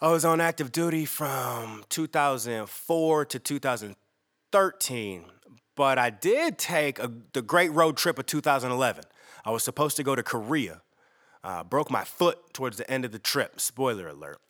I 0.00 0.08
was 0.08 0.24
on 0.24 0.40
active 0.40 0.72
duty 0.72 1.04
from 1.04 1.84
2004 1.90 3.24
to 3.24 3.38
2013, 3.38 5.24
but 5.76 5.96
I 5.98 6.10
did 6.10 6.58
take 6.58 6.98
a, 6.98 7.12
the 7.34 7.42
great 7.42 7.70
road 7.72 7.96
trip 7.96 8.18
of 8.18 8.26
2011. 8.26 9.04
I 9.44 9.50
was 9.52 9.62
supposed 9.62 9.96
to 9.96 10.02
go 10.02 10.16
to 10.16 10.24
Korea 10.24 10.82
uh, 11.44 11.62
broke 11.62 11.92
my 11.92 12.02
foot 12.02 12.52
towards 12.52 12.78
the 12.78 12.90
end 12.90 13.04
of 13.04 13.12
the 13.12 13.18
trip, 13.20 13.60
spoiler 13.60 14.08
alert. 14.08 14.40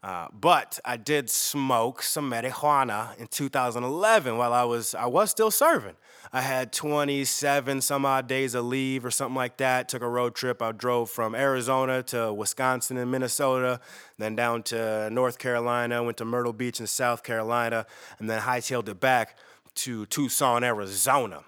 Uh, 0.00 0.28
but 0.32 0.78
I 0.84 0.96
did 0.96 1.28
smoke 1.28 2.02
some 2.02 2.30
marijuana 2.30 3.18
in 3.18 3.26
2011 3.26 4.36
while 4.36 4.52
I 4.52 4.62
was 4.62 4.94
I 4.94 5.06
was 5.06 5.30
still 5.30 5.50
serving. 5.50 5.96
I 6.32 6.40
had 6.40 6.72
27 6.72 7.80
some 7.80 8.04
odd 8.06 8.28
days 8.28 8.54
of 8.54 8.64
leave 8.64 9.04
or 9.04 9.10
something 9.10 9.34
like 9.34 9.56
that. 9.56 9.88
Took 9.88 10.02
a 10.02 10.08
road 10.08 10.36
trip. 10.36 10.62
I 10.62 10.70
drove 10.70 11.10
from 11.10 11.34
Arizona 11.34 12.02
to 12.04 12.32
Wisconsin 12.32 12.96
and 12.96 13.10
Minnesota, 13.10 13.80
then 14.18 14.36
down 14.36 14.62
to 14.64 15.10
North 15.10 15.38
Carolina. 15.38 16.02
Went 16.04 16.18
to 16.18 16.24
Myrtle 16.24 16.52
Beach 16.52 16.78
in 16.78 16.86
South 16.86 17.24
Carolina, 17.24 17.84
and 18.20 18.30
then 18.30 18.42
hightailed 18.42 18.88
it 18.88 19.00
back 19.00 19.36
to 19.76 20.06
Tucson, 20.06 20.62
Arizona. 20.62 21.42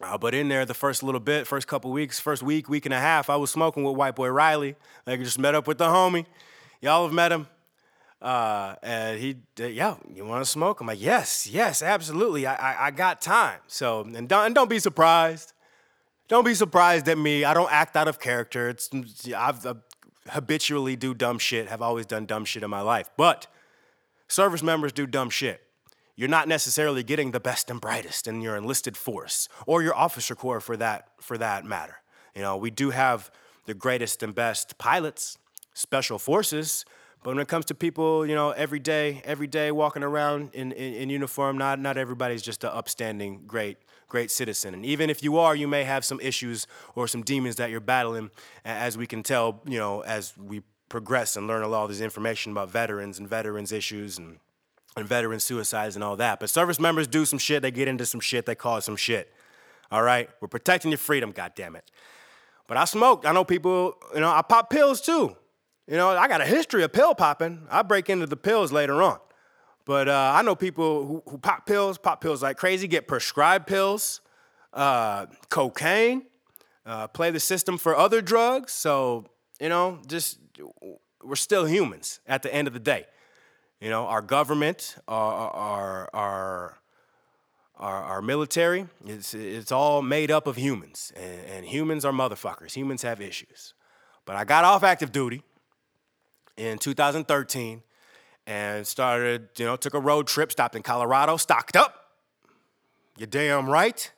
Uh, 0.00 0.16
but 0.16 0.34
in 0.34 0.48
there, 0.48 0.64
the 0.64 0.74
first 0.74 1.02
little 1.02 1.20
bit, 1.20 1.46
first 1.46 1.66
couple 1.66 1.90
weeks, 1.90 2.18
first 2.18 2.42
week, 2.42 2.68
week 2.68 2.84
and 2.84 2.94
a 2.94 2.98
half, 2.98 3.28
I 3.28 3.36
was 3.36 3.50
smoking 3.50 3.84
with 3.84 3.96
White 3.96 4.16
Boy 4.16 4.28
Riley. 4.28 4.74
I 5.06 5.16
just 5.16 5.38
met 5.38 5.54
up 5.54 5.66
with 5.66 5.78
the 5.78 5.86
homie. 5.86 6.26
Y'all 6.80 7.04
have 7.04 7.12
met 7.12 7.30
him. 7.30 7.46
Uh, 8.24 8.74
and 8.82 9.20
he, 9.20 9.36
uh, 9.60 9.66
yeah, 9.66 9.96
you 10.14 10.24
want 10.24 10.42
to 10.42 10.50
smoke? 10.50 10.80
I'm 10.80 10.86
like, 10.86 11.00
yes, 11.00 11.46
yes, 11.46 11.82
absolutely. 11.82 12.46
I, 12.46 12.54
I, 12.54 12.86
I 12.86 12.90
got 12.90 13.20
time. 13.20 13.60
So, 13.66 14.00
and 14.00 14.28
don't, 14.28 14.46
and 14.46 14.54
don't 14.54 14.70
be 14.70 14.78
surprised. 14.78 15.52
Don't 16.26 16.44
be 16.44 16.54
surprised 16.54 17.06
at 17.08 17.18
me. 17.18 17.44
I 17.44 17.52
don't 17.52 17.70
act 17.70 17.96
out 17.96 18.08
of 18.08 18.18
character. 18.18 18.70
It's 18.70 18.88
I've 19.36 19.66
uh, 19.66 19.74
habitually 20.30 20.96
do 20.96 21.12
dumb 21.12 21.38
shit. 21.38 21.68
Have 21.68 21.82
always 21.82 22.06
done 22.06 22.24
dumb 22.24 22.46
shit 22.46 22.62
in 22.62 22.70
my 22.70 22.80
life. 22.80 23.10
But 23.18 23.46
service 24.26 24.62
members 24.62 24.92
do 24.92 25.06
dumb 25.06 25.28
shit 25.28 25.60
you're 26.16 26.28
not 26.28 26.46
necessarily 26.46 27.02
getting 27.02 27.32
the 27.32 27.40
best 27.40 27.70
and 27.70 27.80
brightest 27.80 28.26
in 28.28 28.40
your 28.40 28.56
enlisted 28.56 28.96
force 28.96 29.48
or 29.66 29.82
your 29.82 29.94
officer 29.94 30.34
corps 30.34 30.60
for 30.60 30.76
that 30.76 31.08
for 31.20 31.36
that 31.38 31.64
matter. 31.64 31.96
You 32.34 32.42
know, 32.42 32.56
we 32.56 32.70
do 32.70 32.90
have 32.90 33.30
the 33.66 33.74
greatest 33.74 34.22
and 34.22 34.34
best 34.34 34.78
pilots, 34.78 35.38
special 35.72 36.18
forces, 36.18 36.84
but 37.24 37.30
when 37.30 37.38
it 37.38 37.48
comes 37.48 37.64
to 37.64 37.74
people, 37.74 38.26
you 38.26 38.34
know, 38.34 38.50
every 38.50 38.78
day, 38.78 39.22
every 39.24 39.46
day 39.46 39.72
walking 39.72 40.02
around 40.02 40.50
in, 40.52 40.72
in, 40.72 40.94
in 40.94 41.08
uniform, 41.08 41.56
not 41.56 41.80
not 41.80 41.96
everybody's 41.96 42.42
just 42.42 42.62
an 42.64 42.70
upstanding, 42.70 43.44
great, 43.46 43.78
great 44.08 44.30
citizen. 44.30 44.74
And 44.74 44.84
even 44.84 45.08
if 45.08 45.22
you 45.22 45.38
are, 45.38 45.56
you 45.56 45.66
may 45.66 45.84
have 45.84 46.04
some 46.04 46.20
issues 46.20 46.66
or 46.94 47.08
some 47.08 47.22
demons 47.22 47.56
that 47.56 47.70
you're 47.70 47.80
battling, 47.80 48.30
as 48.66 48.98
we 48.98 49.06
can 49.06 49.22
tell, 49.22 49.62
you 49.64 49.78
know, 49.78 50.02
as 50.02 50.36
we 50.36 50.60
progress 50.90 51.34
and 51.34 51.46
learn 51.46 51.62
a 51.62 51.66
lot 51.66 51.84
of 51.84 51.88
this 51.88 52.02
information 52.02 52.52
about 52.52 52.68
veterans 52.68 53.18
and 53.18 53.26
veterans 53.26 53.72
issues 53.72 54.18
and 54.18 54.38
and 54.94 55.08
veteran 55.08 55.40
suicides 55.40 55.96
and 55.96 56.04
all 56.04 56.16
that. 56.16 56.40
But 56.40 56.50
service 56.50 56.78
members 56.78 57.06
do 57.08 57.24
some 57.24 57.38
shit, 57.38 57.62
they 57.62 57.70
get 57.70 57.88
into 57.88 58.04
some 58.04 58.20
shit, 58.20 58.44
they 58.44 58.54
cause 58.54 58.84
some 58.84 58.96
shit. 58.96 59.32
All 59.90 60.02
right? 60.02 60.28
We're 60.42 60.48
protecting 60.48 60.90
your 60.90 60.98
freedom, 60.98 61.32
goddammit. 61.32 61.84
But 62.68 62.76
I 62.76 62.84
smoked. 62.84 63.24
I 63.24 63.32
know 63.32 63.44
people, 63.44 63.96
you 64.14 64.20
know, 64.20 64.30
I 64.30 64.42
pop 64.42 64.68
pills 64.68 65.00
too. 65.00 65.36
You 65.86 65.96
know, 65.96 66.08
I 66.08 66.28
got 66.28 66.40
a 66.40 66.46
history 66.46 66.82
of 66.82 66.92
pill 66.92 67.14
popping. 67.14 67.66
I 67.70 67.82
break 67.82 68.08
into 68.08 68.26
the 68.26 68.36
pills 68.36 68.72
later 68.72 69.02
on. 69.02 69.18
But 69.84 70.08
uh, 70.08 70.32
I 70.34 70.40
know 70.42 70.54
people 70.54 71.06
who, 71.06 71.22
who, 71.28 71.38
pop 71.38 71.66
pills, 71.66 71.98
pop 71.98 72.22
pills 72.22 72.42
like 72.42 72.56
crazy, 72.56 72.88
get 72.88 73.06
prescribed 73.06 73.66
pills, 73.66 74.22
uh, 74.72 75.26
cocaine, 75.50 76.22
uh, 76.86 77.08
play 77.08 77.30
the 77.30 77.40
system 77.40 77.76
for 77.76 77.94
other 77.94 78.22
drugs. 78.22 78.72
So, 78.72 79.26
you 79.60 79.68
know, 79.68 79.98
just 80.06 80.38
we're 81.22 81.36
still 81.36 81.66
humans 81.66 82.20
at 82.26 82.42
the 82.42 82.54
end 82.54 82.66
of 82.66 82.72
the 82.72 82.80
day. 82.80 83.04
You 83.78 83.90
know, 83.90 84.06
our 84.06 84.22
government, 84.22 84.96
our, 85.06 85.50
our, 85.50 86.10
our, 86.14 86.78
our, 87.76 88.22
military, 88.22 88.86
it's, 89.04 89.34
it's 89.34 89.70
all 89.70 90.00
made 90.00 90.30
up 90.30 90.46
of 90.46 90.56
humans. 90.56 91.12
And, 91.14 91.40
and 91.46 91.66
humans 91.66 92.06
are 92.06 92.12
motherfuckers. 92.12 92.72
Humans 92.72 93.02
have 93.02 93.20
issues. 93.20 93.74
But 94.24 94.36
I 94.36 94.44
got 94.44 94.64
off 94.64 94.82
active 94.82 95.12
duty 95.12 95.42
in 96.56 96.78
2013 96.78 97.82
and 98.46 98.86
started, 98.86 99.48
you 99.56 99.64
know, 99.64 99.76
took 99.76 99.94
a 99.94 100.00
road 100.00 100.26
trip, 100.26 100.52
stopped 100.52 100.76
in 100.76 100.82
Colorado, 100.82 101.36
stocked 101.36 101.76
up. 101.76 102.10
You're 103.16 103.26
damn 103.26 103.68
right. 103.68 104.10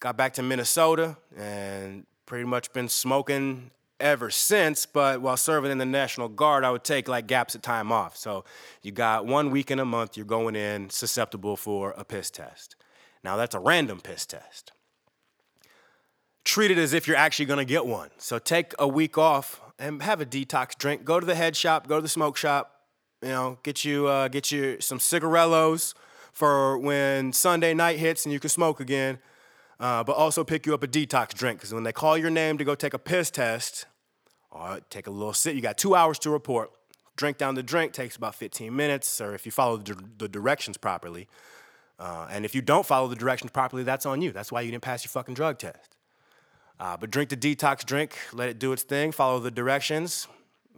Got 0.00 0.16
back 0.16 0.34
to 0.34 0.42
Minnesota 0.42 1.16
and 1.36 2.06
pretty 2.26 2.44
much 2.44 2.72
been 2.72 2.88
smoking 2.88 3.70
ever 3.98 4.30
since, 4.30 4.84
but 4.84 5.22
while 5.22 5.36
serving 5.36 5.70
in 5.70 5.78
the 5.78 5.86
National 5.86 6.28
Guard, 6.28 6.64
I 6.64 6.70
would 6.70 6.84
take 6.84 7.08
like 7.08 7.26
gaps 7.26 7.54
of 7.54 7.62
time 7.62 7.90
off. 7.90 8.16
So 8.16 8.44
you 8.82 8.92
got 8.92 9.24
one 9.26 9.50
week 9.50 9.70
in 9.70 9.78
a 9.78 9.84
month, 9.84 10.16
you're 10.16 10.26
going 10.26 10.54
in 10.54 10.90
susceptible 10.90 11.56
for 11.56 11.94
a 11.96 12.04
piss 12.04 12.30
test. 12.30 12.76
Now 13.24 13.36
that's 13.36 13.54
a 13.54 13.58
random 13.58 14.00
piss 14.00 14.26
test. 14.26 14.72
Treat 16.44 16.70
it 16.70 16.78
as 16.78 16.92
if 16.92 17.08
you're 17.08 17.16
actually 17.16 17.46
gonna 17.46 17.64
get 17.64 17.86
one. 17.86 18.10
So 18.18 18.38
take 18.38 18.74
a 18.78 18.86
week 18.86 19.16
off 19.16 19.60
and 19.78 20.02
have 20.02 20.20
a 20.20 20.26
detox 20.26 20.76
drink. 20.76 21.04
Go 21.04 21.20
to 21.20 21.26
the 21.26 21.34
head 21.34 21.56
shop, 21.56 21.86
go 21.86 21.96
to 21.96 22.02
the 22.02 22.08
smoke 22.08 22.36
shop, 22.36 22.80
you 23.22 23.28
know, 23.28 23.58
get 23.62 23.84
you 23.84 24.06
uh, 24.06 24.28
get 24.28 24.50
you 24.50 24.80
some 24.80 24.98
cigarellos 24.98 25.94
for 26.32 26.78
when 26.78 27.32
Sunday 27.32 27.74
night 27.74 27.98
hits 27.98 28.24
and 28.24 28.32
you 28.32 28.40
can 28.40 28.50
smoke 28.50 28.80
again 28.80 29.18
uh, 29.78 30.02
but 30.04 30.16
also 30.16 30.44
pick 30.44 30.66
you 30.66 30.74
up 30.74 30.82
a 30.82 30.88
detox 30.88 31.34
drink 31.34 31.58
because 31.58 31.74
when 31.74 31.82
they 31.82 31.92
call 31.92 32.16
your 32.16 32.30
name 32.30 32.58
to 32.58 32.64
go 32.64 32.74
take 32.74 32.94
a 32.94 32.98
piss 32.98 33.30
test 33.30 33.86
or 34.50 34.80
take 34.90 35.06
a 35.06 35.10
little 35.10 35.32
sit, 35.32 35.54
you 35.54 35.60
got 35.60 35.76
two 35.76 35.94
hours 35.94 36.18
to 36.20 36.30
report. 36.30 36.70
Drink 37.16 37.38
down 37.38 37.54
the 37.54 37.62
drink 37.62 37.92
takes 37.92 38.16
about 38.16 38.34
15 38.34 38.74
minutes, 38.74 39.20
or 39.20 39.34
if 39.34 39.46
you 39.46 39.52
follow 39.52 39.78
the, 39.78 39.96
the 40.18 40.28
directions 40.28 40.76
properly. 40.76 41.28
Uh, 41.98 42.28
and 42.30 42.44
if 42.44 42.54
you 42.54 42.60
don't 42.60 42.84
follow 42.84 43.08
the 43.08 43.16
directions 43.16 43.50
properly, 43.50 43.82
that's 43.82 44.04
on 44.04 44.20
you. 44.20 44.32
That's 44.32 44.52
why 44.52 44.60
you 44.60 44.70
didn't 44.70 44.82
pass 44.82 45.02
your 45.02 45.10
fucking 45.10 45.34
drug 45.34 45.58
test. 45.58 45.95
Uh, 46.78 46.96
but 46.96 47.10
drink 47.10 47.30
the 47.30 47.36
detox 47.36 47.84
drink, 47.84 48.16
let 48.32 48.48
it 48.48 48.58
do 48.58 48.72
its 48.72 48.82
thing, 48.82 49.10
follow 49.10 49.40
the 49.40 49.50
directions, 49.50 50.28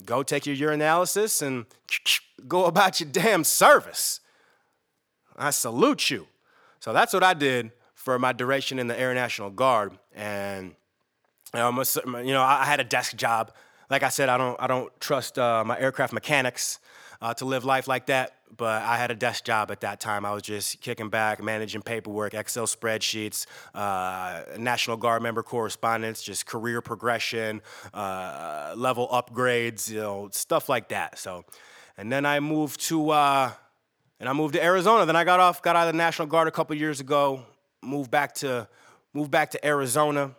go 0.04 0.22
take 0.22 0.46
your 0.46 0.54
urinalysis, 0.54 1.42
and 1.42 1.66
go 2.48 2.66
about 2.66 3.00
your 3.00 3.08
damn 3.10 3.42
service. 3.42 4.20
I 5.36 5.50
salute 5.50 6.10
you. 6.10 6.26
So 6.80 6.92
that's 6.92 7.12
what 7.12 7.24
I 7.24 7.34
did 7.34 7.72
for 7.94 8.18
my 8.18 8.32
duration 8.32 8.78
in 8.78 8.86
the 8.86 8.98
Air 8.98 9.12
National 9.12 9.50
Guard, 9.50 9.98
and 10.14 10.74
you 11.52 11.60
know, 11.60 11.84
you 12.20 12.32
know 12.32 12.42
I 12.42 12.64
had 12.64 12.80
a 12.80 12.84
desk 12.84 13.16
job. 13.16 13.52
Like 13.90 14.02
I 14.02 14.08
said, 14.08 14.28
I 14.28 14.38
don't 14.38 14.56
I 14.60 14.66
don't 14.66 14.92
trust 15.00 15.38
uh, 15.38 15.64
my 15.64 15.78
aircraft 15.78 16.12
mechanics 16.12 16.78
uh, 17.20 17.34
to 17.34 17.44
live 17.44 17.64
life 17.64 17.88
like 17.88 18.06
that. 18.06 18.37
But 18.56 18.82
I 18.82 18.96
had 18.96 19.10
a 19.10 19.14
desk 19.14 19.44
job 19.44 19.70
at 19.70 19.82
that 19.82 20.00
time. 20.00 20.24
I 20.24 20.32
was 20.32 20.42
just 20.42 20.80
kicking 20.80 21.10
back, 21.10 21.42
managing 21.42 21.82
paperwork, 21.82 22.34
Excel 22.34 22.66
spreadsheets, 22.66 23.46
uh, 23.74 24.42
National 24.58 24.96
Guard 24.96 25.22
member 25.22 25.42
correspondence, 25.42 26.22
just 26.22 26.46
career 26.46 26.80
progression, 26.80 27.60
uh, 27.94 28.74
level 28.76 29.06
upgrades, 29.08 29.90
you 29.90 30.00
know, 30.00 30.28
stuff 30.32 30.68
like 30.68 30.88
that. 30.88 31.18
So, 31.18 31.44
and 31.96 32.10
then 32.10 32.26
I 32.26 32.40
moved 32.40 32.80
to 32.88 33.10
uh, 33.10 33.52
and 34.18 34.28
I 34.28 34.32
moved 34.32 34.54
to 34.54 34.64
Arizona. 34.64 35.06
Then 35.06 35.16
I 35.16 35.24
got 35.24 35.40
off, 35.40 35.62
got 35.62 35.76
out 35.76 35.86
of 35.86 35.94
the 35.94 35.98
National 35.98 36.26
Guard 36.26 36.48
a 36.48 36.52
couple 36.52 36.74
years 36.74 37.00
ago 37.00 37.44
moved 37.82 38.10
back 38.10 38.34
to 38.34 38.68
moved 39.12 39.30
back 39.30 39.50
to 39.52 39.66
Arizona. 39.66 40.32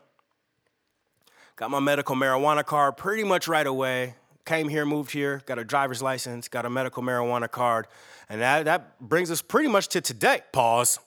Got 1.55 1.71
my 1.71 1.79
medical 1.79 2.15
marijuana 2.15 2.65
card 2.65 2.97
pretty 2.97 3.23
much 3.23 3.47
right 3.47 3.67
away. 3.67 4.15
Came 4.49 4.67
here, 4.67 4.83
moved 4.83 5.11
here, 5.11 5.43
got 5.45 5.59
a 5.59 5.63
driver's 5.63 6.01
license, 6.01 6.47
got 6.47 6.65
a 6.65 6.69
medical 6.71 7.03
marijuana 7.03 7.49
card, 7.49 7.85
and 8.29 8.41
that, 8.41 8.65
that 8.65 8.99
brings 8.99 9.29
us 9.29 9.43
pretty 9.43 9.69
much 9.69 9.89
to 9.89 10.01
today. 10.01 10.41
Pause. 10.51 10.97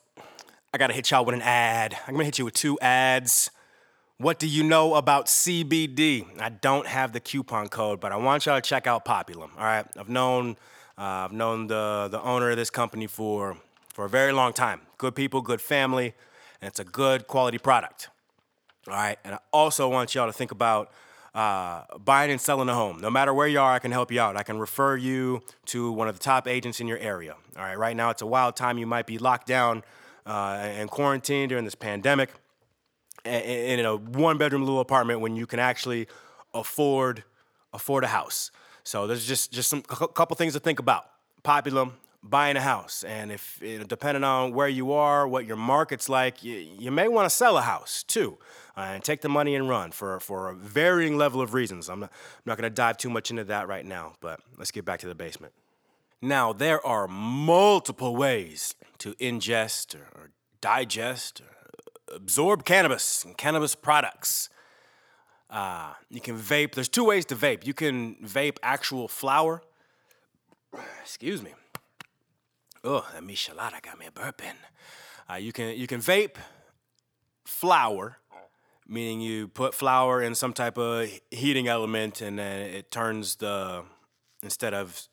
I 0.72 0.78
gotta 0.78 0.94
hit 0.94 1.10
y'all 1.10 1.24
with 1.24 1.34
an 1.34 1.42
ad. 1.42 1.98
I'm 2.06 2.14
gonna 2.14 2.24
hit 2.24 2.38
you 2.38 2.44
with 2.44 2.54
two 2.54 2.78
ads. 2.78 3.50
What 4.18 4.38
do 4.38 4.46
you 4.46 4.62
know 4.62 4.94
about 4.94 5.26
CBD? 5.26 6.24
I 6.40 6.50
don't 6.50 6.86
have 6.86 7.12
the 7.12 7.18
coupon 7.18 7.68
code, 7.68 7.98
but 7.98 8.12
I 8.12 8.16
want 8.16 8.46
y'all 8.46 8.60
to 8.60 8.62
check 8.62 8.86
out 8.86 9.04
Populum. 9.04 9.50
All 9.58 9.64
right, 9.64 9.86
I've 9.98 10.08
known 10.08 10.56
uh, 10.96 11.26
I've 11.26 11.32
known 11.32 11.66
the 11.66 12.06
the 12.12 12.22
owner 12.22 12.48
of 12.48 12.56
this 12.56 12.70
company 12.70 13.08
for 13.08 13.56
for 13.92 14.04
a 14.04 14.08
very 14.08 14.30
long 14.30 14.52
time. 14.52 14.82
Good 14.98 15.16
people, 15.16 15.42
good 15.42 15.60
family, 15.60 16.14
and 16.60 16.68
it's 16.68 16.78
a 16.78 16.84
good 16.84 17.26
quality 17.26 17.58
product. 17.58 18.08
All 18.86 18.94
right, 18.94 19.18
and 19.24 19.34
I 19.34 19.38
also 19.52 19.88
want 19.88 20.14
y'all 20.14 20.28
to 20.28 20.32
think 20.32 20.52
about 20.52 20.92
uh, 21.34 21.82
buying 21.98 22.30
and 22.30 22.40
selling 22.40 22.68
a 22.68 22.74
home. 22.74 23.00
No 23.00 23.10
matter 23.10 23.32
where 23.32 23.48
you 23.48 23.60
are, 23.60 23.72
I 23.72 23.78
can 23.78 23.90
help 23.90 24.12
you 24.12 24.20
out. 24.20 24.36
I 24.36 24.42
can 24.42 24.58
refer 24.58 24.96
you 24.96 25.42
to 25.66 25.90
one 25.92 26.08
of 26.08 26.14
the 26.14 26.20
top 26.20 26.46
agents 26.46 26.80
in 26.80 26.86
your 26.86 26.98
area. 26.98 27.36
All 27.56 27.62
right, 27.62 27.78
right 27.78 27.96
now 27.96 28.10
it's 28.10 28.22
a 28.22 28.26
wild 28.26 28.56
time. 28.56 28.78
You 28.78 28.86
might 28.86 29.06
be 29.06 29.18
locked 29.18 29.46
down 29.46 29.82
uh, 30.26 30.58
and 30.60 30.90
quarantined 30.90 31.48
during 31.48 31.64
this 31.64 31.74
pandemic 31.74 32.30
in 33.24 33.84
a 33.84 33.96
one 33.96 34.36
bedroom 34.36 34.62
little 34.62 34.80
apartment 34.80 35.20
when 35.20 35.36
you 35.36 35.46
can 35.46 35.58
actually 35.58 36.08
afford 36.54 37.24
afford 37.72 38.04
a 38.04 38.08
house. 38.08 38.50
So 38.84 39.06
there's 39.06 39.26
just 39.26 39.52
just 39.52 39.70
some 39.70 39.82
couple 39.82 40.36
things 40.36 40.54
to 40.54 40.60
think 40.60 40.78
about. 40.78 41.06
Populum, 41.44 41.92
buying 42.22 42.56
a 42.56 42.60
house, 42.60 43.04
and 43.04 43.32
if 43.32 43.60
depending 43.88 44.24
on 44.24 44.52
where 44.52 44.68
you 44.68 44.92
are, 44.92 45.26
what 45.26 45.46
your 45.46 45.56
market's 45.56 46.08
like, 46.08 46.42
you, 46.44 46.54
you 46.78 46.90
may 46.90 47.08
want 47.08 47.28
to 47.28 47.34
sell 47.34 47.56
a 47.56 47.62
house 47.62 48.02
too, 48.02 48.38
uh, 48.76 48.80
and 48.80 49.04
take 49.04 49.20
the 49.20 49.28
money 49.28 49.54
and 49.54 49.68
run 49.68 49.90
for 49.90 50.18
for 50.20 50.48
a 50.48 50.54
varying 50.54 51.16
level 51.16 51.40
of 51.40 51.54
reasons. 51.54 51.88
I'm 51.88 52.00
not, 52.00 52.10
I'm 52.12 52.42
not 52.46 52.58
going 52.58 52.70
to 52.70 52.74
dive 52.74 52.96
too 52.96 53.10
much 53.10 53.30
into 53.30 53.44
that 53.44 53.68
right 53.68 53.84
now, 53.84 54.14
but 54.20 54.40
let's 54.58 54.70
get 54.70 54.84
back 54.84 55.00
to 55.00 55.08
the 55.08 55.14
basement. 55.14 55.52
Now 56.20 56.52
there 56.52 56.84
are 56.86 57.08
multiple 57.08 58.14
ways 58.14 58.74
to 58.98 59.14
ingest 59.14 59.94
or, 59.94 60.06
or 60.14 60.30
digest 60.60 61.40
or 61.40 62.14
absorb 62.14 62.64
cannabis 62.64 63.24
and 63.24 63.36
cannabis 63.36 63.74
products. 63.74 64.48
Uh, 65.50 65.92
you 66.08 66.20
can 66.20 66.38
vape. 66.38 66.74
There's 66.74 66.88
two 66.88 67.04
ways 67.04 67.26
to 67.26 67.36
vape. 67.36 67.66
You 67.66 67.74
can 67.74 68.16
vape 68.24 68.56
actual 68.62 69.06
flower. 69.06 69.62
Excuse 71.02 71.42
me. 71.42 71.52
Oh, 72.84 73.06
that 73.12 73.22
michelada 73.22 73.82
got 73.82 73.98
me 73.98 74.06
burping. 74.14 74.56
Uh, 75.30 75.34
you 75.34 75.52
can 75.52 75.76
you 75.76 75.86
can 75.86 76.00
vape 76.00 76.36
flower, 77.44 78.18
meaning 78.92 79.20
you 79.20 79.48
put 79.48 79.74
flower 79.74 80.22
in 80.22 80.34
some 80.34 80.52
type 80.52 80.76
of 80.78 81.08
heating 81.30 81.66
element, 81.66 82.20
and 82.20 82.38
then 82.38 82.60
it 82.60 82.90
turns 82.90 83.36
the 83.36 83.84
instead 84.42 84.74
of 84.74 85.08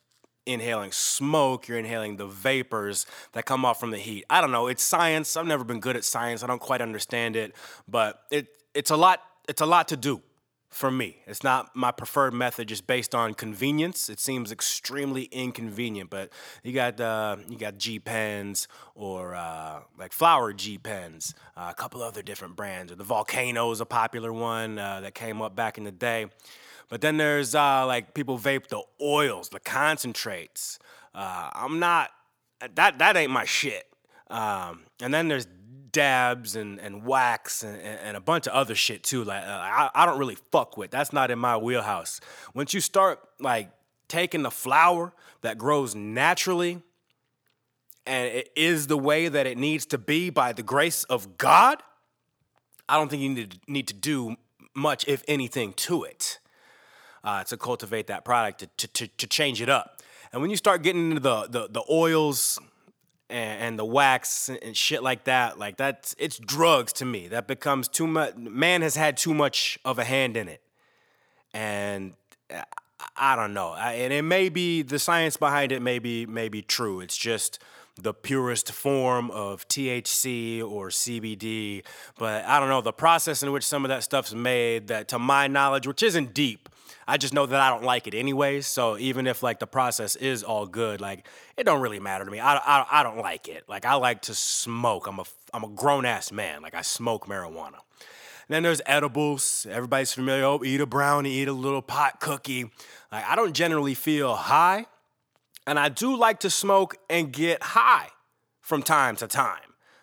inhaling 0.46 0.92
smoke, 0.92 1.68
you're 1.68 1.78
inhaling 1.78 2.16
the 2.16 2.26
vapors 2.26 3.06
that 3.32 3.44
come 3.44 3.64
off 3.64 3.78
from 3.78 3.90
the 3.90 3.98
heat. 3.98 4.24
I 4.28 4.40
don't 4.40 4.50
know. 4.50 4.66
It's 4.66 4.82
science. 4.82 5.36
I've 5.36 5.46
never 5.46 5.64
been 5.64 5.80
good 5.80 5.96
at 5.96 6.04
science. 6.04 6.42
I 6.42 6.46
don't 6.46 6.60
quite 6.60 6.80
understand 6.80 7.36
it, 7.36 7.54
but 7.88 8.22
it 8.30 8.48
it's 8.74 8.90
a 8.90 8.96
lot. 8.96 9.22
It's 9.48 9.60
a 9.60 9.66
lot 9.66 9.88
to 9.88 9.96
do 9.96 10.22
for 10.70 10.90
me. 10.90 11.16
It's 11.26 11.42
not 11.42 11.74
my 11.74 11.90
preferred 11.90 12.32
method 12.32 12.68
just 12.68 12.86
based 12.86 13.14
on 13.14 13.34
convenience. 13.34 14.08
It 14.08 14.20
seems 14.20 14.52
extremely 14.52 15.24
inconvenient, 15.24 16.10
but 16.10 16.30
you 16.62 16.72
got 16.72 17.00
uh, 17.00 17.36
you 17.48 17.58
got 17.58 17.76
G 17.76 17.98
pens 17.98 18.68
or 18.94 19.34
uh, 19.34 19.80
like 19.98 20.12
flower 20.12 20.52
G 20.52 20.78
pens, 20.78 21.34
uh, 21.56 21.68
a 21.70 21.74
couple 21.74 22.02
other 22.02 22.22
different 22.22 22.54
brands. 22.54 22.92
Or 22.92 22.94
the 22.94 23.04
Volcano 23.04 23.70
is 23.72 23.80
a 23.80 23.86
popular 23.86 24.32
one 24.32 24.78
uh, 24.78 25.00
that 25.00 25.14
came 25.14 25.42
up 25.42 25.56
back 25.56 25.76
in 25.76 25.84
the 25.84 25.92
day. 25.92 26.26
But 26.88 27.00
then 27.00 27.16
there's 27.16 27.54
uh, 27.54 27.84
like 27.86 28.14
people 28.14 28.38
vape 28.38 28.68
the 28.68 28.82
oils, 29.00 29.48
the 29.48 29.60
concentrates. 29.60 30.78
Uh, 31.14 31.50
I'm 31.52 31.80
not 31.80 32.10
that 32.74 32.98
that 32.98 33.16
ain't 33.16 33.32
my 33.32 33.44
shit. 33.44 33.86
Um, 34.28 34.82
and 35.00 35.12
then 35.12 35.26
there's 35.26 35.46
dabs 35.92 36.56
and, 36.56 36.78
and 36.80 37.04
wax 37.04 37.62
and, 37.62 37.80
and 37.80 38.16
a 38.16 38.20
bunch 38.20 38.46
of 38.46 38.52
other 38.52 38.74
shit 38.74 39.02
too. 39.02 39.24
Like 39.24 39.42
uh, 39.42 39.46
I, 39.50 39.90
I 39.94 40.06
don't 40.06 40.18
really 40.18 40.38
fuck 40.50 40.76
with. 40.76 40.90
That's 40.90 41.12
not 41.12 41.30
in 41.30 41.38
my 41.38 41.56
wheelhouse. 41.56 42.20
Once 42.54 42.74
you 42.74 42.80
start 42.80 43.20
like 43.38 43.70
taking 44.08 44.42
the 44.42 44.50
flower 44.50 45.12
that 45.42 45.58
grows 45.58 45.94
naturally 45.94 46.82
and 48.06 48.28
it 48.28 48.50
is 48.56 48.86
the 48.86 48.98
way 48.98 49.28
that 49.28 49.46
it 49.46 49.56
needs 49.56 49.86
to 49.86 49.98
be 49.98 50.30
by 50.30 50.52
the 50.52 50.62
grace 50.62 51.04
of 51.04 51.38
God, 51.38 51.82
I 52.88 52.96
don't 52.96 53.08
think 53.08 53.22
you 53.22 53.28
need 53.28 53.50
to, 53.50 53.58
need 53.68 53.88
to 53.88 53.94
do 53.94 54.36
much, 54.74 55.06
if 55.06 55.22
anything, 55.28 55.72
to 55.74 56.04
it 56.04 56.38
uh, 57.24 57.44
to 57.44 57.56
cultivate 57.56 58.06
that 58.08 58.24
product 58.24 58.66
to, 58.78 58.88
to, 58.88 59.06
to 59.06 59.26
change 59.26 59.60
it 59.60 59.68
up. 59.68 60.02
And 60.32 60.40
when 60.40 60.50
you 60.50 60.56
start 60.56 60.82
getting 60.82 61.10
into 61.10 61.20
the, 61.20 61.46
the, 61.48 61.68
the 61.68 61.84
oils 61.90 62.58
and, 63.30 63.62
and 63.62 63.78
the 63.78 63.84
wax 63.84 64.48
and 64.48 64.76
shit 64.76 65.02
like 65.02 65.24
that, 65.24 65.58
like 65.58 65.76
that's 65.76 66.14
it's 66.18 66.38
drugs 66.38 66.92
to 66.94 67.04
me. 67.04 67.28
That 67.28 67.46
becomes 67.46 67.88
too 67.88 68.06
much. 68.06 68.36
Man 68.36 68.82
has 68.82 68.96
had 68.96 69.16
too 69.16 69.34
much 69.34 69.78
of 69.84 69.98
a 69.98 70.04
hand 70.04 70.36
in 70.36 70.48
it, 70.48 70.62
and 71.52 72.14
uh, 72.52 72.62
I, 73.16 73.32
I 73.32 73.36
don't 73.36 73.54
know. 73.54 73.70
I, 73.70 73.92
and 73.92 74.12
it 74.12 74.22
may 74.22 74.48
be 74.48 74.82
the 74.82 74.98
science 74.98 75.36
behind 75.36 75.72
it. 75.72 75.82
May 75.82 75.98
be 75.98 76.26
may 76.26 76.48
be 76.48 76.62
true. 76.62 77.00
It's 77.00 77.16
just 77.16 77.58
the 78.02 78.14
purest 78.14 78.72
form 78.72 79.30
of 79.30 79.68
THC 79.68 80.62
or 80.62 80.88
CBD. 80.88 81.84
But 82.18 82.46
I 82.46 82.58
don't 82.58 82.68
know 82.68 82.80
the 82.80 82.92
process 82.92 83.42
in 83.42 83.52
which 83.52 83.64
some 83.64 83.84
of 83.84 83.90
that 83.90 84.02
stuff's 84.02 84.34
made. 84.34 84.88
That, 84.88 85.08
to 85.08 85.18
my 85.18 85.46
knowledge, 85.46 85.86
which 85.86 86.02
isn't 86.02 86.32
deep, 86.32 86.69
I 87.06 87.16
just 87.16 87.34
know 87.34 87.46
that 87.46 87.60
I 87.60 87.70
don't 87.70 87.84
like 87.84 88.06
it 88.06 88.14
anyways. 88.14 88.66
So 88.66 88.98
even 88.98 89.26
if 89.26 89.42
like 89.42 89.58
the 89.58 89.66
process 89.66 90.16
is 90.16 90.42
all 90.42 90.66
good, 90.66 91.00
like 91.00 91.26
it 91.56 91.64
don't 91.64 91.80
really 91.80 92.00
matter 92.00 92.24
to 92.24 92.30
me. 92.30 92.40
I, 92.40 92.56
I, 92.56 92.86
I 92.90 93.02
don't 93.02 93.18
like 93.18 93.48
it. 93.48 93.64
Like 93.68 93.84
I 93.84 93.94
like 93.94 94.22
to 94.22 94.34
smoke. 94.34 95.06
I'm 95.06 95.18
a 95.18 95.24
I'm 95.52 95.64
a 95.64 95.68
grown 95.68 96.04
ass 96.04 96.32
man. 96.32 96.62
Like 96.62 96.74
I 96.74 96.82
smoke 96.82 97.26
marijuana. 97.26 97.78
And 98.48 98.56
then 98.56 98.62
there's 98.62 98.82
edibles. 98.86 99.66
Everybody's 99.70 100.12
familiar. 100.12 100.44
Oh, 100.44 100.64
eat 100.64 100.80
a 100.80 100.86
brownie, 100.86 101.32
eat 101.34 101.48
a 101.48 101.52
little 101.52 101.82
pot 101.82 102.20
cookie. 102.20 102.70
Like 103.12 103.24
I 103.24 103.36
don't 103.36 103.52
generally 103.52 103.94
feel 103.94 104.34
high, 104.34 104.86
and 105.66 105.78
I 105.78 105.88
do 105.88 106.16
like 106.16 106.40
to 106.40 106.50
smoke 106.50 106.96
and 107.08 107.32
get 107.32 107.62
high 107.62 108.08
from 108.60 108.82
time 108.82 109.16
to 109.16 109.26
time. 109.26 109.60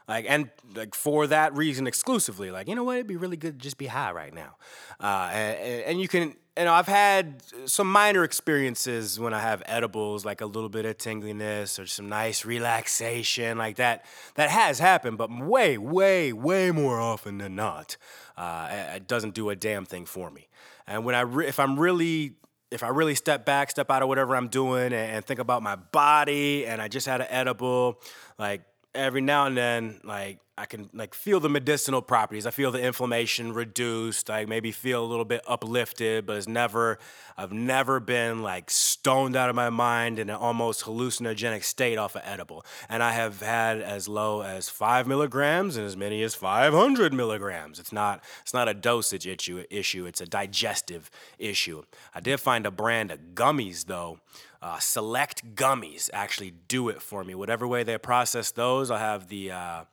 Like 0.07 0.25
and 0.29 0.49
like 0.73 0.95
for 0.95 1.27
that 1.27 1.53
reason 1.55 1.87
exclusively. 1.87 2.51
Like 2.51 2.67
you 2.69 2.75
know 2.75 2.83
what? 2.83 2.95
It'd 2.95 3.07
be 3.07 3.17
really 3.17 3.37
good 3.37 3.59
to 3.59 3.63
just 3.63 3.77
be 3.77 3.87
high 3.87 4.11
right 4.11 4.33
now. 4.33 4.55
Uh, 4.99 5.29
and, 5.33 5.83
and 5.83 6.01
you 6.01 6.07
can 6.07 6.35
know, 6.65 6.73
I've 6.73 6.87
had 6.87 7.43
some 7.65 7.91
minor 7.91 8.23
experiences 8.23 9.19
when 9.19 9.33
I 9.33 9.39
have 9.39 9.61
edibles, 9.65 10.25
like 10.25 10.41
a 10.41 10.45
little 10.45 10.69
bit 10.69 10.85
of 10.85 10.97
tingliness 10.97 11.77
or 11.79 11.85
some 11.85 12.09
nice 12.09 12.45
relaxation, 12.45 13.57
like 13.57 13.75
that. 13.77 14.05
That 14.35 14.49
has 14.49 14.79
happened, 14.79 15.17
but 15.17 15.29
way, 15.31 15.77
way, 15.77 16.33
way 16.33 16.71
more 16.71 16.99
often 16.99 17.37
than 17.37 17.55
not, 17.55 17.97
uh, 18.37 18.69
it 18.95 19.07
doesn't 19.07 19.33
do 19.33 19.49
a 19.49 19.55
damn 19.55 19.85
thing 19.85 20.05
for 20.05 20.31
me. 20.31 20.47
And 20.87 21.05
when 21.05 21.15
I, 21.15 21.21
re- 21.21 21.47
if 21.47 21.59
I'm 21.59 21.79
really, 21.79 22.33
if 22.71 22.83
I 22.83 22.89
really 22.89 23.15
step 23.15 23.45
back, 23.45 23.69
step 23.69 23.91
out 23.91 24.01
of 24.01 24.07
whatever 24.07 24.35
I'm 24.35 24.47
doing, 24.47 24.85
and, 24.85 24.93
and 24.93 25.25
think 25.25 25.39
about 25.39 25.61
my 25.61 25.75
body, 25.75 26.65
and 26.65 26.81
I 26.81 26.87
just 26.87 27.07
had 27.07 27.21
an 27.21 27.27
edible, 27.29 28.01
like 28.39 28.61
every 28.95 29.21
now 29.21 29.45
and 29.45 29.55
then, 29.57 29.99
like 30.03 30.39
I 30.59 30.65
can 30.65 30.89
like 30.91 31.13
feel 31.13 31.39
the 31.39 31.49
medicinal 31.49 32.01
properties. 32.01 32.47
I 32.47 32.51
feel 32.51 32.71
the 32.71 32.81
inflammation 32.81 33.53
reduced. 33.53 34.31
I 34.31 34.45
maybe 34.45 34.71
feel 34.71 35.03
a 35.03 35.05
little 35.05 35.23
bit 35.23 35.41
uplifted, 35.47 36.25
but 36.25 36.35
it's 36.35 36.47
never 36.47 36.97
I've 37.37 37.51
never 37.51 37.99
been 37.99 38.41
like 38.41 38.71
stoned 38.71 39.35
out 39.35 39.49
of 39.49 39.55
my 39.55 39.69
mind 39.69 40.17
in 40.17 40.31
an 40.31 40.35
almost 40.35 40.85
hallucinogenic 40.85 41.63
state 41.63 41.99
off 41.99 42.15
of 42.15 42.23
edible. 42.25 42.65
And 42.89 43.03
I 43.03 43.11
have 43.11 43.41
had 43.41 43.81
as 43.81 44.07
low 44.07 44.41
as 44.41 44.67
five 44.67 45.05
milligrams 45.05 45.77
and 45.77 45.85
as 45.85 45.95
many 45.95 46.23
as 46.23 46.33
500 46.33 47.13
milligrams. 47.13 47.77
It's 47.77 47.91
not 47.91 48.23
it's 48.41 48.53
not 48.53 48.67
a 48.67 48.73
dosage 48.73 49.27
issue 49.27 49.63
issue. 49.69 50.07
It's 50.07 50.21
a 50.21 50.25
digestive 50.25 51.11
issue. 51.37 51.83
I 52.15 52.19
did 52.19 52.39
find 52.39 52.65
a 52.65 52.71
brand 52.71 53.11
of 53.11 53.19
gummies 53.35 53.85
though. 53.85 54.21
Uh, 54.59 54.79
select 54.79 55.53
gummies 55.53 56.09
actually 56.13 56.51
do 56.67 56.89
it 56.89 56.99
for 56.99 57.23
me. 57.23 57.35
Whatever 57.35 57.67
way 57.67 57.83
they 57.83 57.99
process 57.99 58.49
those, 58.49 58.89
I 58.89 58.97
have 58.97 59.27
the 59.27 59.51
uh, 59.51 59.83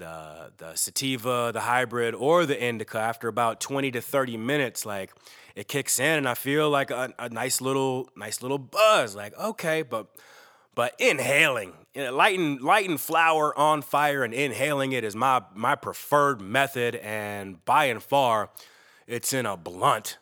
the 0.00 0.52
the 0.56 0.74
sativa, 0.74 1.50
the 1.52 1.60
hybrid, 1.60 2.14
or 2.14 2.44
the 2.46 2.60
indica, 2.60 2.98
after 2.98 3.28
about 3.28 3.60
20 3.60 3.92
to 3.92 4.00
30 4.00 4.36
minutes, 4.36 4.84
like 4.84 5.12
it 5.54 5.68
kicks 5.68 6.00
in 6.00 6.18
and 6.18 6.28
I 6.28 6.34
feel 6.34 6.68
like 6.68 6.90
a, 6.90 7.12
a 7.18 7.28
nice 7.28 7.60
little 7.60 8.08
nice 8.16 8.42
little 8.42 8.58
buzz. 8.58 9.14
Like, 9.14 9.38
okay, 9.38 9.82
but 9.82 10.08
but 10.74 10.94
inhaling, 10.98 11.74
lighting 11.94 12.58
lighting 12.60 12.98
flower 12.98 13.56
on 13.56 13.82
fire 13.82 14.24
and 14.24 14.34
inhaling 14.34 14.92
it 14.92 15.04
is 15.04 15.14
my 15.14 15.42
my 15.54 15.74
preferred 15.74 16.40
method, 16.40 16.96
and 16.96 17.64
by 17.64 17.84
and 17.84 18.02
far, 18.02 18.50
it's 19.06 19.32
in 19.32 19.46
a 19.46 19.56
blunt. 19.56 20.18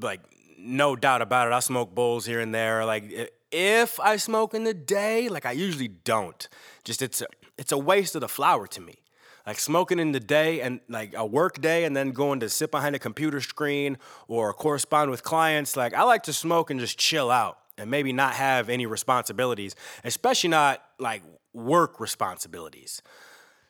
Like 0.00 0.20
no 0.58 0.96
doubt 0.96 1.22
about 1.22 1.48
it, 1.48 1.52
I 1.52 1.60
smoke 1.60 1.94
bowls 1.94 2.26
here 2.26 2.40
and 2.40 2.54
there. 2.54 2.84
Like 2.84 3.32
if 3.50 3.98
I 4.00 4.16
smoke 4.16 4.54
in 4.54 4.64
the 4.64 4.74
day, 4.74 5.28
like 5.28 5.46
I 5.46 5.52
usually 5.52 5.88
don't. 5.88 6.48
Just 6.84 7.02
it's 7.02 7.22
it's 7.58 7.72
a 7.72 7.78
waste 7.78 8.14
of 8.14 8.20
the 8.22 8.28
flower 8.28 8.66
to 8.68 8.80
me. 8.80 9.00
Like 9.46 9.58
smoking 9.58 9.98
in 9.98 10.12
the 10.12 10.20
day 10.20 10.60
and 10.60 10.80
like 10.88 11.14
a 11.14 11.24
work 11.24 11.60
day 11.60 11.84
and 11.84 11.96
then 11.96 12.10
going 12.10 12.40
to 12.40 12.48
sit 12.48 12.70
behind 12.70 12.94
a 12.94 12.98
computer 12.98 13.40
screen 13.40 13.96
or 14.26 14.52
correspond 14.52 15.10
with 15.10 15.22
clients. 15.22 15.76
Like 15.76 15.94
I 15.94 16.02
like 16.02 16.22
to 16.24 16.32
smoke 16.32 16.70
and 16.70 16.78
just 16.78 16.98
chill 16.98 17.30
out 17.30 17.58
and 17.78 17.90
maybe 17.90 18.12
not 18.12 18.34
have 18.34 18.68
any 18.68 18.84
responsibilities, 18.86 19.74
especially 20.04 20.50
not 20.50 20.82
like 20.98 21.22
work 21.54 22.00
responsibilities. 22.00 23.02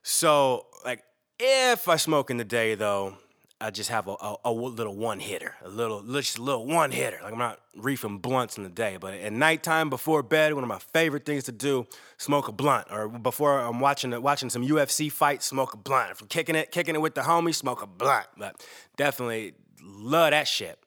So, 0.03 0.67
like, 0.85 1.05
if 1.39 1.89
I 1.89 1.97
smoke 1.97 2.31
in 2.31 2.39
the 2.39 2.45
day, 2.45 2.75
though, 2.75 3.19
I 3.61 3.71
just 3.71 3.91
have 3.91 4.07
a, 4.07 4.13
a, 4.13 4.37
a 4.45 4.53
little 4.53 4.95
one 4.95 5.19
hitter, 5.19 5.57
a 5.65 5.69
little, 5.69 6.01
just 6.03 6.39
a 6.39 6.43
little 6.43 6.65
one 6.65 6.93
hitter. 6.93 7.19
Like 7.23 7.33
I'm 7.33 7.39
not 7.39 7.59
reefing 7.77 8.19
blunts 8.19 8.57
in 8.57 8.63
the 8.63 8.69
day, 8.69 8.99
but 9.01 9.15
at 9.15 9.33
nighttime 9.33 9.91
before 9.91 10.23
bed, 10.23 10.55
one 10.55 10.63
of 10.63 10.69
my 10.69 10.79
favorite 10.79 11.27
things 11.27 11.45
to 11.45 11.53
do, 11.53 11.87
smoke 12.19 12.47
a 12.47 12.53
blunt. 12.53 12.87
Or 12.91 13.09
before 13.09 13.59
I'm 13.59 13.81
watching 13.81 14.21
watching 14.23 14.49
some 14.49 14.65
UFC 14.65 15.11
fights, 15.11 15.47
smoke 15.47 15.75
a 15.75 15.77
blunt. 15.77 16.13
If 16.13 16.23
I'm 16.23 16.29
kicking 16.29 16.55
it, 16.55 16.71
kicking 16.71 16.95
it 16.95 17.01
with 17.01 17.17
the 17.17 17.23
homies, 17.23 17.57
smoke 17.57 17.83
a 17.83 17.87
blunt. 17.89 18.27
But 18.37 18.65
definitely 18.97 19.55
love 19.83 20.31
that 20.31 20.47
shit. 20.47 20.79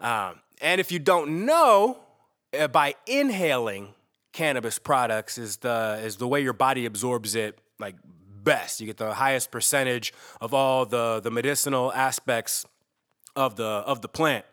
Um, 0.00 0.40
and 0.62 0.80
if 0.80 0.90
you 0.90 0.98
don't 0.98 1.44
know, 1.44 1.98
uh, 2.58 2.68
by 2.68 2.94
inhaling 3.06 3.94
cannabis 4.32 4.78
products 4.78 5.38
is 5.38 5.58
the 5.58 6.00
is 6.02 6.16
the 6.16 6.26
way 6.26 6.40
your 6.40 6.52
body 6.52 6.86
absorbs 6.86 7.34
it 7.34 7.58
like 7.78 7.96
best. 8.42 8.80
You 8.80 8.86
get 8.86 8.96
the 8.96 9.14
highest 9.14 9.50
percentage 9.50 10.12
of 10.40 10.54
all 10.54 10.86
the 10.86 11.20
the 11.20 11.30
medicinal 11.30 11.92
aspects 11.92 12.64
of 13.36 13.56
the 13.56 13.64
of 13.64 14.02
the 14.02 14.08
plant 14.08 14.44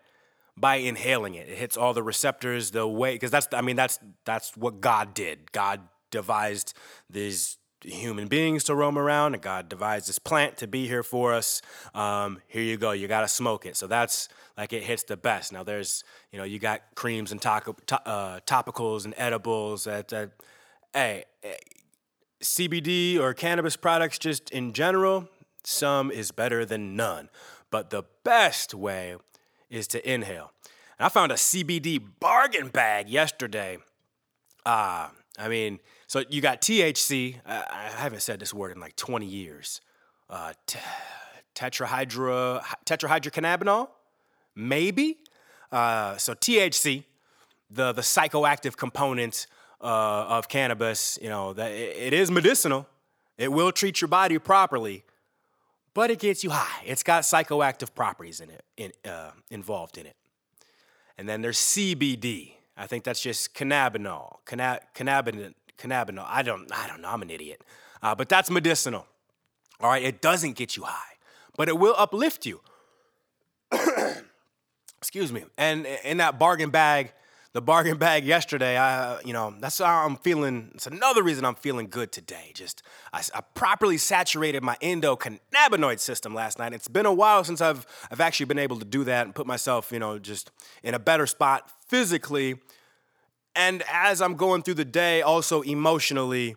by 0.55 0.75
inhaling 0.75 1.35
it. 1.35 1.47
It 1.47 1.57
hits 1.57 1.77
all 1.77 1.93
the 1.93 2.03
receptors 2.03 2.71
the 2.71 2.87
way 2.87 3.13
because 3.15 3.31
that's 3.31 3.47
I 3.53 3.61
mean 3.61 3.75
that's 3.75 3.99
that's 4.25 4.57
what 4.57 4.81
God 4.81 5.13
did. 5.13 5.51
God 5.51 5.81
devised 6.11 6.73
these 7.09 7.57
human 7.81 8.27
beings 8.27 8.63
to 8.65 8.75
roam 8.75 8.97
around, 8.97 9.33
and 9.33 9.43
God 9.43 9.69
devised 9.69 10.09
this 10.09 10.19
plant 10.19 10.57
to 10.57 10.67
be 10.67 10.87
here 10.87 11.03
for 11.03 11.33
us. 11.33 11.61
Um, 11.93 12.41
here 12.47 12.63
you 12.63 12.77
go. 12.77 12.91
You 12.91 13.07
got 13.07 13.21
to 13.21 13.27
smoke 13.27 13.65
it. 13.65 13.77
So 13.77 13.87
that's 13.87 14.29
like 14.57 14.73
it 14.73 14.83
hits 14.83 15.03
the 15.03 15.17
best. 15.17 15.53
Now 15.53 15.63
there's 15.63 16.03
you 16.31 16.39
know 16.39 16.45
you 16.45 16.59
got 16.59 16.81
creams 16.95 17.31
and 17.31 17.41
to- 17.41 18.01
uh, 18.05 18.39
topicals 18.41 19.05
and 19.05 19.13
edibles 19.17 19.83
that, 19.83 20.07
that 20.09 20.31
hey 20.93 21.25
eh, 21.43 21.53
CBD 22.41 23.19
or 23.19 23.33
cannabis 23.33 23.75
products 23.75 24.17
just 24.17 24.49
in 24.51 24.73
general, 24.73 25.27
some 25.63 26.11
is 26.11 26.31
better 26.31 26.65
than 26.65 26.95
none. 26.95 27.29
But 27.71 27.89
the 27.89 28.03
best 28.23 28.73
way 28.73 29.15
is 29.69 29.87
to 29.89 30.11
inhale. 30.11 30.51
And 30.97 31.05
I 31.05 31.09
found 31.09 31.31
a 31.31 31.35
CBD 31.35 32.01
bargain 32.19 32.69
bag 32.69 33.09
yesterday. 33.09 33.77
Ah, 34.65 35.07
uh, 35.07 35.11
I 35.39 35.49
mean, 35.49 35.79
so 36.07 36.23
you 36.29 36.41
got 36.41 36.61
THC. 36.61 37.35
I, 37.45 37.63
I, 37.69 38.01
haven't 38.01 38.21
said 38.21 38.39
this 38.39 38.53
word 38.53 38.75
in 38.75 38.81
like 38.81 38.95
20 38.95 39.25
years. 39.25 39.81
Uh, 40.29 40.53
t- 40.65 40.79
tetrahydro 41.53 42.61
tetrahydrocannabinol, 42.85 43.89
maybe. 44.55 45.17
Uh, 45.71 46.17
so 46.17 46.33
THC, 46.33 47.03
the 47.69 47.91
the 47.91 48.01
psychoactive 48.01 48.77
component 48.77 49.47
uh, 49.81 50.25
of 50.27 50.47
cannabis, 50.47 51.19
you 51.21 51.29
know, 51.29 51.53
that 51.53 51.71
it 51.71 52.13
is 52.13 52.31
medicinal. 52.31 52.87
It 53.37 53.51
will 53.51 53.71
treat 53.71 54.01
your 54.01 54.07
body 54.07 54.39
properly, 54.39 55.03
but 55.93 56.09
it 56.09 56.19
gets 56.19 56.43
you 56.43 56.49
high. 56.49 56.83
It's 56.85 57.03
got 57.03 57.23
psychoactive 57.23 57.93
properties 57.93 58.39
in 58.39 58.49
it, 58.49 58.63
in, 58.77 58.91
uh, 59.09 59.31
involved 59.49 59.97
in 59.97 60.05
it. 60.05 60.15
And 61.17 61.27
then 61.27 61.41
there's 61.41 61.57
CBD. 61.57 62.53
I 62.75 62.87
think 62.87 63.03
that's 63.03 63.21
just 63.21 63.53
cannabinol, 63.55 64.37
canna- 64.45 64.81
cannabinol, 64.95 65.53
cannabinol. 65.77 66.25
I 66.27 66.41
don't, 66.43 66.71
I 66.71 66.87
don't 66.87 67.01
know. 67.01 67.09
I'm 67.09 67.21
an 67.21 67.29
idiot. 67.29 67.61
Uh, 68.01 68.13
but 68.15 68.29
that's 68.29 68.49
medicinal. 68.49 69.05
All 69.79 69.89
right, 69.89 70.03
it 70.03 70.21
doesn't 70.21 70.53
get 70.53 70.75
you 70.75 70.83
high, 70.83 71.15
but 71.55 71.67
it 71.67 71.77
will 71.77 71.95
uplift 71.97 72.45
you. 72.45 72.61
Excuse 74.97 75.31
me. 75.31 75.43
And 75.57 75.85
in 76.03 76.17
that 76.17 76.39
bargain 76.39 76.69
bag, 76.69 77.13
the 77.53 77.61
bargain 77.61 77.97
bag 77.97 78.25
yesterday, 78.25 78.77
I, 78.77 79.19
you 79.21 79.33
know, 79.33 79.53
that's 79.59 79.79
how 79.79 80.05
I'm 80.05 80.17
feeling. 80.17 80.71
It's 80.75 80.87
another 80.87 81.23
reason 81.23 81.45
I'm 81.45 81.55
feeling 81.55 81.87
good 81.87 82.11
today. 82.11 82.51
Just, 82.53 82.83
I, 83.13 83.21
I, 83.33 83.41
properly 83.55 83.97
saturated 83.97 84.63
my 84.63 84.75
endocannabinoid 84.81 85.99
system 85.99 86.33
last 86.33 86.59
night. 86.59 86.73
It's 86.73 86.87
been 86.87 87.05
a 87.05 87.13
while 87.13 87.43
since 87.43 87.61
I've, 87.61 87.85
I've 88.11 88.21
actually 88.21 88.47
been 88.47 88.59
able 88.59 88.79
to 88.79 88.85
do 88.85 89.03
that 89.05 89.25
and 89.25 89.33
put 89.33 89.47
myself, 89.47 89.91
you 89.91 89.99
know, 89.99 90.19
just 90.19 90.51
in 90.83 90.93
a 90.93 90.99
better 90.99 91.25
spot 91.25 91.71
physically. 91.87 92.55
And 93.55 93.83
as 93.91 94.21
I'm 94.21 94.35
going 94.35 94.61
through 94.61 94.75
the 94.75 94.85
day, 94.85 95.21
also 95.21 95.61
emotionally 95.61 96.55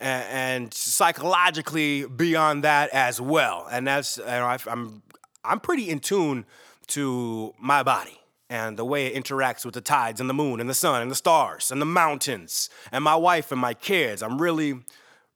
and, 0.00 0.24
and 0.28 0.74
psychologically 0.74 2.04
beyond 2.04 2.64
that 2.64 2.90
as 2.90 3.20
well. 3.20 3.68
And 3.70 3.86
that's, 3.86 4.18
you 4.18 4.24
know, 4.24 4.44
I, 4.44 4.58
I'm, 4.66 5.02
I'm 5.44 5.60
pretty 5.60 5.88
in 5.88 6.00
tune 6.00 6.44
to 6.88 7.54
my 7.58 7.82
body 7.82 8.21
and 8.52 8.76
the 8.76 8.84
way 8.84 9.06
it 9.06 9.14
interacts 9.14 9.64
with 9.64 9.72
the 9.72 9.80
tides 9.80 10.20
and 10.20 10.28
the 10.28 10.34
moon 10.34 10.60
and 10.60 10.68
the 10.68 10.74
sun 10.74 11.00
and 11.00 11.10
the 11.10 11.14
stars 11.14 11.70
and 11.70 11.80
the 11.80 11.86
mountains 11.86 12.68
and 12.92 13.02
my 13.02 13.16
wife 13.16 13.50
and 13.50 13.58
my 13.58 13.72
kids. 13.72 14.22
I'm 14.22 14.40
really, 14.40 14.74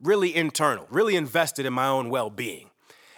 really 0.03 0.37
internal, 0.37 0.87
really 0.91 1.17
invested 1.17 1.65
in 1.65 1.73
my 1.73 1.87
own 1.87 2.11
well 2.11 2.29
being. 2.29 2.69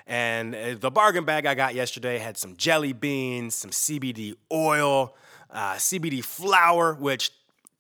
And 0.07 0.55
uh, 0.55 0.75
the 0.79 0.93
bargain 0.93 1.25
bag 1.25 1.47
I 1.47 1.55
got 1.55 1.75
yesterday 1.75 2.19
had 2.19 2.37
some 2.37 2.57
jelly 2.57 2.93
beans, 2.93 3.57
some 3.57 3.73
CBD 3.73 4.35
oil, 4.53 5.17
uh, 5.51 5.75
CBD 5.75 6.25
flower, 6.25 6.95
which 6.95 7.33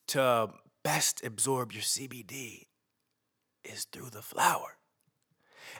to 0.09 0.51
best 0.83 1.25
absorb 1.25 1.71
your 1.71 1.83
CBD 1.83 2.67
is 3.63 3.85
through 3.85 4.11
the 4.11 4.23
flower 4.23 4.78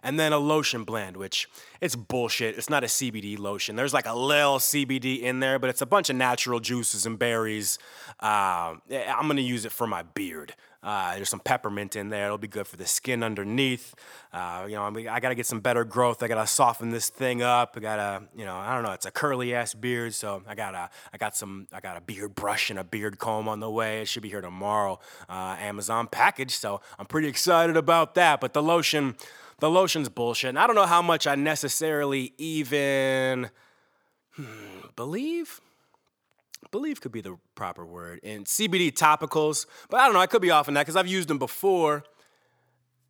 and 0.03 0.19
then 0.19 0.33
a 0.33 0.39
lotion 0.39 0.85
blend, 0.85 1.17
which 1.17 1.49
it's 1.81 1.97
bullshit. 1.97 2.57
It's 2.57 2.71
not 2.71 2.85
a 2.85 2.87
CBD 2.87 3.39
lotion. 3.39 3.77
There's 3.77 3.95
like 3.95 4.07
a 4.07 4.15
little 4.15 4.59
CBD 4.59 5.23
in 5.23 5.41
there, 5.41 5.59
but 5.59 5.71
it's 5.71 5.83
a 5.83 5.87
bunch 5.87 6.11
of 6.11 6.17
natural 6.17 6.61
juices 6.61 7.07
and 7.07 7.19
berries. 7.19 7.79
Uh, 8.21 8.77
I'm 8.91 9.29
gonna 9.29 9.41
use 9.41 9.65
it 9.65 9.73
for 9.73 9.87
my 9.87 10.03
beard. 10.03 10.55
Uh, 10.81 11.17
there's 11.17 11.29
some 11.29 11.41
peppermint 11.41 11.97
in 11.97 12.09
there. 12.09 12.27
It'll 12.27 12.39
be 12.39 12.47
good 12.47 12.67
for 12.67 12.77
the 12.77 12.87
skin 12.87 13.23
underneath. 13.25 13.95
Uh, 14.33 14.65
you 14.69 14.77
know, 14.77 14.83
I, 14.83 14.91
mean, 14.91 15.09
I 15.09 15.19
gotta 15.19 15.35
get 15.35 15.47
some 15.47 15.61
better 15.61 15.85
growth. 15.85 16.23
I 16.23 16.29
gotta 16.29 16.47
soften 16.47 16.91
this 16.91 17.09
thing 17.09 17.43
up. 17.43 17.75
I 17.77 17.81
gotta, 17.81 18.23
you 18.37 18.45
know, 18.45 18.57
I 18.57 18.75
don't 18.75 18.85
know. 18.85 18.93
It's 18.93 19.07
a 19.07 19.11
curly 19.11 19.55
ass 19.55 19.75
beard, 19.75 20.15
so 20.15 20.43
I 20.47 20.55
gotta, 20.55 20.89
I 21.13 21.17
got 21.17 21.37
some, 21.37 21.67
I 21.73 21.81
got 21.81 21.97
a 21.97 22.01
beard 22.01 22.35
brush 22.37 22.71
and 22.71 22.79
a 22.79 22.85
beard 22.85 23.19
comb 23.19 23.49
on 23.49 23.59
the 23.59 23.71
way. 23.71 24.03
It 24.03 24.09
should 24.09 24.23
be 24.23 24.29
here 24.29 24.41
tomorrow. 24.41 25.01
Uh, 25.29 25.57
Amazon 25.59 26.07
package, 26.07 26.55
so 26.55 26.81
I'm 26.99 27.07
pretty 27.07 27.29
excited 27.29 27.77
about 27.77 28.15
that. 28.15 28.41
But 28.41 28.53
the 28.53 28.63
lotion 28.63 29.17
the 29.61 29.71
lotion's 29.71 30.09
bullshit. 30.09 30.51
And 30.51 30.59
I 30.59 30.67
don't 30.67 30.77
know 30.77 30.87
how 30.87 31.03
much 31.03 31.27
I 31.27 31.35
necessarily 31.35 32.33
even 32.39 33.51
hmm, 34.35 34.45
believe. 34.97 35.61
Believe 36.71 37.01
could 37.01 37.13
be 37.13 37.21
the 37.21 37.39
proper 37.55 37.87
word 37.87 38.21
in 38.23 38.45
CBD 38.45 38.93
topicals, 38.93 39.67
but 39.89 40.01
I 40.01 40.05
don't 40.05 40.13
know. 40.13 40.21
I 40.21 40.27
could 40.27 40.43
be 40.43 40.51
off 40.51 40.69
on 40.69 40.75
that 40.75 40.83
because 40.83 40.97
I've 40.97 41.07
used 41.07 41.29
them 41.29 41.39
before, 41.39 42.05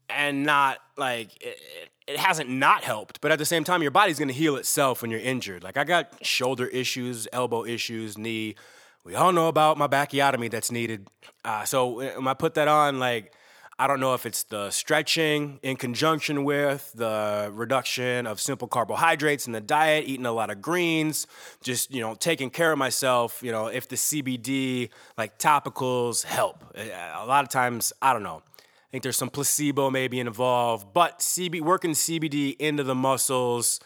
and 0.09 0.45
not 0.45 0.79
like 0.97 1.31
it, 1.43 1.59
it 2.07 2.19
hasn't 2.19 2.51
not 2.51 2.85
helped. 2.85 3.21
But 3.21 3.33
at 3.33 3.39
the 3.39 3.47
same 3.47 3.65
time, 3.65 3.83
your 3.83 3.91
body's 3.91 4.19
gonna 4.19 4.35
heal 4.35 4.57
itself 4.57 5.03
when 5.03 5.11
you're 5.11 5.19
injured. 5.19 5.65
Like 5.65 5.77
I 5.77 5.85
got 5.85 6.25
shoulder 6.25 6.67
issues, 6.67 7.27
elbow 7.33 7.65
issues, 7.65 8.17
knee. 8.17 8.55
We 9.05 9.15
all 9.15 9.33
know 9.33 9.49
about 9.49 9.79
my 9.79 9.89
bacchiotomy 9.89 10.51
that's 10.51 10.71
needed. 10.71 11.09
Uh, 11.45 11.65
so 11.65 12.01
when 12.17 12.29
I 12.29 12.35
put 12.35 12.55
that 12.55 12.69
on, 12.69 12.99
like 12.99 13.33
I 13.81 13.87
don't 13.87 14.01
know 14.01 14.15
if 14.15 14.27
it's 14.27 14.43
the 14.43 14.71
stretching 14.71 15.61
in 15.63 15.77
conjunction 15.77 16.43
with 16.43 16.93
the 16.97 17.49
reduction 17.53 18.27
of 18.27 18.41
simple 18.41 18.67
carbohydrates 18.67 19.47
in 19.47 19.53
the 19.53 19.61
diet, 19.61 20.09
eating 20.09 20.27
a 20.27 20.33
lot 20.33 20.51
of 20.51 20.61
greens, 20.61 21.29
just, 21.63 21.95
you 21.95 22.01
know, 22.01 22.17
taking 22.17 22.51
care 22.51 22.73
of 22.73 22.79
myself, 22.79 23.41
you 23.41 23.53
know, 23.53 23.69
if 23.69 23.87
the 23.87 23.95
CBD 23.95 24.91
like 25.17 25.39
topicals 25.39 26.25
help. 26.25 26.65
Eh, 26.75 26.89
a 27.15 27.25
lot 27.25 27.45
of 27.45 27.51
times, 27.51 27.93
I 28.03 28.13
don't 28.13 28.25
know. 28.25 28.43
I 28.59 28.91
think 28.91 29.05
there's 29.05 29.17
some 29.17 29.31
placebo 29.31 29.91
maybe 29.91 30.19
involved, 30.19 30.89
but 30.93 31.21
CB 31.21 31.61
working 31.61 31.93
CBD 31.93 32.57
into 32.59 32.83
the 32.83 32.97
muscles 32.97 33.79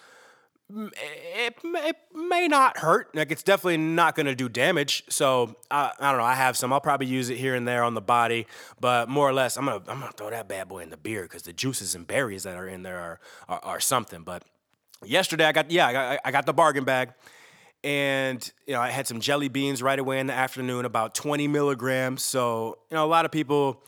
it, 0.74 1.54
it 1.64 1.96
may 2.14 2.48
not 2.48 2.78
hurt. 2.78 3.14
Like 3.14 3.30
it's 3.30 3.42
definitely 3.42 3.76
not 3.78 4.14
going 4.14 4.26
to 4.26 4.35
do 4.35 4.48
damage. 4.48 5.04
So 5.08 5.56
I, 5.70 5.92
I 5.98 6.11
don't 6.11 6.20
know. 6.20 6.26
I 6.26 6.35
have 6.35 6.56
some. 6.56 6.72
I'll 6.72 6.80
probably 6.80 7.06
use 7.06 7.30
it 7.30 7.37
here 7.37 7.54
and 7.54 7.66
there 7.66 7.85
on 7.85 7.94
the 7.94 8.00
body, 8.00 8.46
but 8.80 9.08
more 9.08 9.28
or 9.28 9.32
less, 9.32 9.56
I'm 9.56 9.66
gonna 9.66 9.82
I'm 9.88 10.00
gonna 10.00 10.12
throw 10.12 10.30
that 10.30 10.48
bad 10.48 10.68
boy 10.68 10.80
in 10.80 10.90
the 10.90 10.96
beer 10.96 11.22
because 11.22 11.42
the 11.42 11.52
juices 11.52 11.94
and 11.94 12.06
berries 12.06 12.44
that 12.44 12.56
are 12.56 12.68
in 12.68 12.82
there 12.82 12.98
are 12.98 13.20
are, 13.48 13.61
are 13.64 13.80
something. 13.80 14.22
But 14.22 14.44
yesterday 15.04 15.44
I 15.44 15.52
got 15.52 15.70
yeah 15.70 15.87
I 15.88 15.92
got, 15.92 16.20
I 16.24 16.30
got 16.30 16.46
the 16.46 16.54
bargain 16.54 16.85
bag. 16.85 17.12
And 17.85 18.48
you 18.66 18.74
know, 18.74 18.80
I 18.80 18.90
had 18.90 19.08
some 19.08 19.20
jelly 19.20 19.48
beans 19.48 19.82
right 19.82 19.98
away 19.98 20.20
in 20.20 20.28
the 20.28 20.32
afternoon, 20.32 20.85
about 20.85 21.16
20 21.16 21.48
milligrams. 21.48 22.22
So 22.22 22.78
you 22.90 22.94
know, 22.94 23.04
a 23.04 23.11
lot 23.11 23.24
of 23.24 23.32
people, 23.32 23.82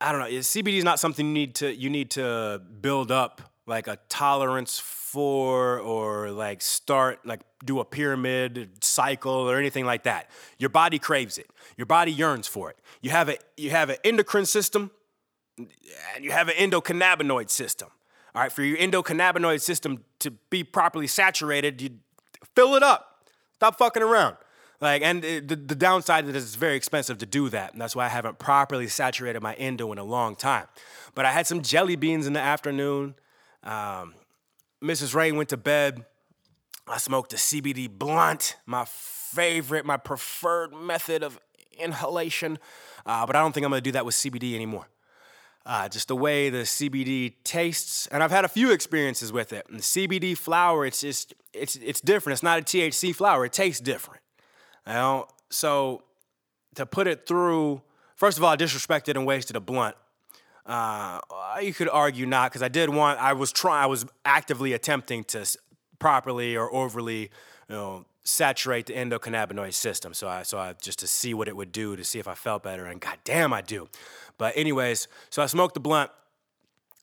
I 0.00 0.12
don't 0.12 0.20
know, 0.22 0.26
CBD 0.28 0.78
is 0.78 0.84
not 0.84 0.98
something 0.98 1.26
you 1.26 1.32
need 1.32 1.54
to 1.56 1.74
you 1.74 1.90
need 1.90 2.10
to 2.12 2.62
build 2.80 3.12
up 3.12 3.51
like 3.66 3.86
a 3.86 3.98
tolerance 4.08 4.78
for 4.78 5.78
or 5.78 6.30
like 6.30 6.62
start 6.62 7.24
like 7.24 7.40
do 7.64 7.80
a 7.80 7.84
pyramid 7.84 8.70
cycle 8.80 9.32
or 9.32 9.58
anything 9.58 9.84
like 9.84 10.04
that. 10.04 10.30
Your 10.58 10.70
body 10.70 10.98
craves 10.98 11.38
it. 11.38 11.48
Your 11.76 11.86
body 11.86 12.12
yearns 12.12 12.48
for 12.48 12.70
it. 12.70 12.78
You 13.00 13.10
have 13.10 13.28
a 13.28 13.36
you 13.56 13.70
have 13.70 13.90
an 13.90 13.96
endocrine 14.04 14.46
system 14.46 14.90
and 15.58 16.24
you 16.24 16.32
have 16.32 16.48
an 16.48 16.54
endocannabinoid 16.54 17.50
system. 17.50 17.88
All 18.34 18.42
right, 18.42 18.50
for 18.50 18.62
your 18.62 18.78
endocannabinoid 18.78 19.60
system 19.60 20.04
to 20.20 20.30
be 20.30 20.64
properly 20.64 21.06
saturated, 21.06 21.82
you 21.82 21.90
fill 22.54 22.74
it 22.74 22.82
up. 22.82 23.28
Stop 23.54 23.76
fucking 23.76 24.02
around. 24.02 24.36
Like, 24.80 25.02
and 25.02 25.24
uh, 25.24 25.40
the, 25.46 25.54
the 25.54 25.76
downside 25.76 26.26
is 26.26 26.34
it's 26.34 26.54
very 26.56 26.74
expensive 26.74 27.18
to 27.18 27.26
do 27.26 27.48
that. 27.50 27.72
And 27.72 27.80
that's 27.80 27.94
why 27.94 28.06
I 28.06 28.08
haven't 28.08 28.38
properly 28.38 28.88
saturated 28.88 29.40
my 29.40 29.54
endo 29.54 29.92
in 29.92 29.98
a 29.98 30.04
long 30.04 30.34
time. 30.34 30.66
But 31.14 31.24
I 31.24 31.30
had 31.30 31.46
some 31.46 31.62
jelly 31.62 31.94
beans 31.94 32.26
in 32.26 32.32
the 32.32 32.40
afternoon. 32.40 33.14
Um, 33.62 34.14
Mrs. 34.82 35.14
Ray 35.14 35.32
went 35.32 35.48
to 35.50 35.56
bed. 35.56 36.04
I 36.88 36.98
smoked 36.98 37.32
a 37.32 37.36
CBD 37.36 37.88
blunt, 37.88 38.56
my 38.66 38.84
favorite, 38.86 39.86
my 39.86 39.96
preferred 39.96 40.74
method 40.74 41.22
of 41.22 41.38
inhalation. 41.78 42.58
Uh, 43.06 43.24
but 43.26 43.36
I 43.36 43.40
don't 43.40 43.52
think 43.52 43.64
I'm 43.64 43.70
gonna 43.70 43.80
do 43.80 43.92
that 43.92 44.04
with 44.04 44.14
CBD 44.14 44.54
anymore. 44.54 44.88
Uh, 45.64 45.88
just 45.88 46.08
the 46.08 46.16
way 46.16 46.50
the 46.50 46.62
CBD 46.64 47.34
tastes, 47.44 48.08
and 48.08 48.20
I've 48.20 48.32
had 48.32 48.44
a 48.44 48.48
few 48.48 48.72
experiences 48.72 49.32
with 49.32 49.52
it. 49.52 49.64
And 49.70 49.78
CBD 49.80 50.36
flower, 50.36 50.84
it's 50.84 51.00
just 51.00 51.34
it's 51.52 51.76
it's 51.76 52.00
different. 52.00 52.34
It's 52.34 52.42
not 52.42 52.58
a 52.58 52.62
THC 52.62 53.14
flower. 53.14 53.44
It 53.44 53.52
tastes 53.52 53.80
different. 53.80 54.22
You 54.86 54.94
know, 54.94 55.28
so 55.50 56.02
to 56.74 56.84
put 56.84 57.06
it 57.06 57.26
through, 57.28 57.82
first 58.16 58.38
of 58.38 58.44
all, 58.44 58.50
I 58.50 58.56
disrespected 58.56 59.10
and 59.10 59.24
wasted 59.24 59.54
a 59.54 59.60
blunt. 59.60 59.94
Uh, 60.64 61.20
you 61.60 61.74
could 61.74 61.88
argue 61.88 62.26
not 62.26 62.50
because 62.50 62.62
I 62.62 62.68
did 62.68 62.88
want. 62.88 63.20
I 63.20 63.32
was 63.32 63.52
trying. 63.52 63.82
I 63.82 63.86
was 63.86 64.06
actively 64.24 64.72
attempting 64.72 65.24
to 65.24 65.44
properly 65.98 66.56
or 66.56 66.72
overly, 66.72 67.30
you 67.68 67.74
know, 67.74 68.04
saturate 68.24 68.86
the 68.86 68.92
endocannabinoid 68.94 69.72
system. 69.74 70.14
So 70.14 70.28
I, 70.28 70.42
so 70.42 70.58
I 70.58 70.74
just 70.80 71.00
to 71.00 71.06
see 71.06 71.34
what 71.34 71.48
it 71.48 71.56
would 71.56 71.72
do 71.72 71.96
to 71.96 72.04
see 72.04 72.18
if 72.18 72.28
I 72.28 72.34
felt 72.34 72.62
better. 72.62 72.86
And 72.86 73.00
goddamn, 73.00 73.52
I 73.52 73.60
do. 73.60 73.88
But 74.38 74.56
anyways, 74.56 75.08
so 75.30 75.42
I 75.42 75.46
smoked 75.46 75.74
the 75.74 75.80
blunt. 75.80 76.10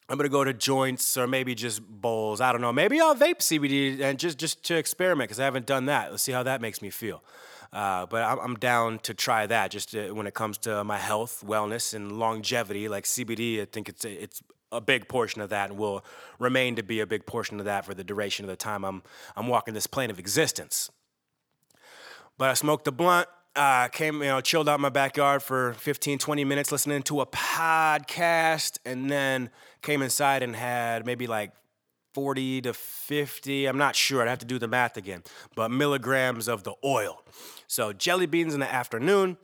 I'm 0.08 0.18
gonna 0.18 0.30
go 0.30 0.44
to 0.44 0.54
joints 0.54 1.18
or 1.18 1.28
maybe 1.28 1.54
just 1.54 1.86
bowls. 1.86 2.42
I 2.42 2.52
don't 2.52 2.62
know. 2.62 2.74
Maybe 2.74 3.00
I'll 3.00 3.16
vape 3.16 3.40
CBD 3.40 4.02
and 4.02 4.18
just 4.18 4.40
just 4.40 4.64
to 4.66 4.76
experiment 4.76 5.28
because 5.28 5.40
I 5.40 5.46
haven't 5.46 5.68
done 5.68 5.86
that. 5.86 6.10
Let's 6.10 6.24
see 6.24 6.32
how 6.32 6.44
that 6.44 6.62
makes 6.62 6.82
me 6.82 6.90
feel. 6.90 7.24
Uh, 7.72 8.06
but 8.08 8.24
I'm, 8.24 8.40
I'm, 8.40 8.56
down 8.56 8.98
to 9.00 9.14
try 9.14 9.46
that 9.46 9.70
just 9.70 9.92
to, 9.92 10.12
when 10.12 10.26
it 10.26 10.34
comes 10.34 10.58
to 10.60 10.84
my 10.84 10.98
health, 10.98 11.44
wellness, 11.46 11.94
and 11.94 12.18
longevity. 12.18 12.90
Like 12.90 13.04
CBD, 13.04 13.62
I 13.62 13.66
think 13.66 13.88
it's 13.88 14.06
it's 14.06 14.42
a 14.72 14.82
big 14.82 15.08
portion 15.08 15.42
of 15.42 15.50
that 15.50 15.70
and 15.70 15.80
will 15.80 16.04
remain 16.40 16.76
to 16.76 16.84
be 16.84 17.00
a 17.00 17.06
big 17.06 17.26
portion 17.26 17.60
of 17.60 17.66
that 17.66 17.86
for 17.86 17.94
the 17.94 18.04
duration 18.04 18.46
of 18.46 18.50
the 18.50 18.56
time 18.56 18.84
I'm 18.84 19.04
I'm 19.36 19.48
walking 19.48 19.76
this 19.76 19.88
plane 19.88 20.10
of 20.10 20.18
existence. 20.18 20.90
But 22.38 22.50
I 22.50 22.54
smoked 22.56 22.88
a 22.88 22.92
blunt. 22.92 23.28
Uh, 23.56 23.88
came, 23.90 24.22
you 24.22 24.30
know, 24.30 24.40
chilled 24.40 24.70
out 24.70 24.76
in 24.76 24.82
my 24.82 24.90
backyard 24.90 25.44
for 25.44 25.74
15, 25.74 26.20
20 26.20 26.46
minutes 26.46 26.72
listening 26.72 27.02
to 27.04 27.20
a 27.20 27.26
podcast, 27.26 28.78
and 28.86 29.12
then 29.12 29.50
came 29.82 30.02
inside 30.02 30.44
and 30.44 30.56
had 30.56 31.06
maybe 31.06 31.28
like 31.28 31.52
40 32.14 32.62
to 32.62 32.74
50, 32.74 33.66
I'm 33.66 33.78
not 33.78 33.96
sure, 33.96 34.22
I'd 34.22 34.30
have 34.30 34.40
to 34.40 34.46
do 34.46 34.60
the 34.60 34.68
math 34.68 34.98
again, 34.98 35.24
but 35.56 35.70
milligrams 35.70 36.48
of 36.48 36.64
the 36.64 36.74
oil. 36.84 37.24
So 37.70 37.94
jelly 37.94 38.26
beans 38.26 38.54
in 38.54 38.60
the 38.60 38.70
afternoon, 38.70 39.38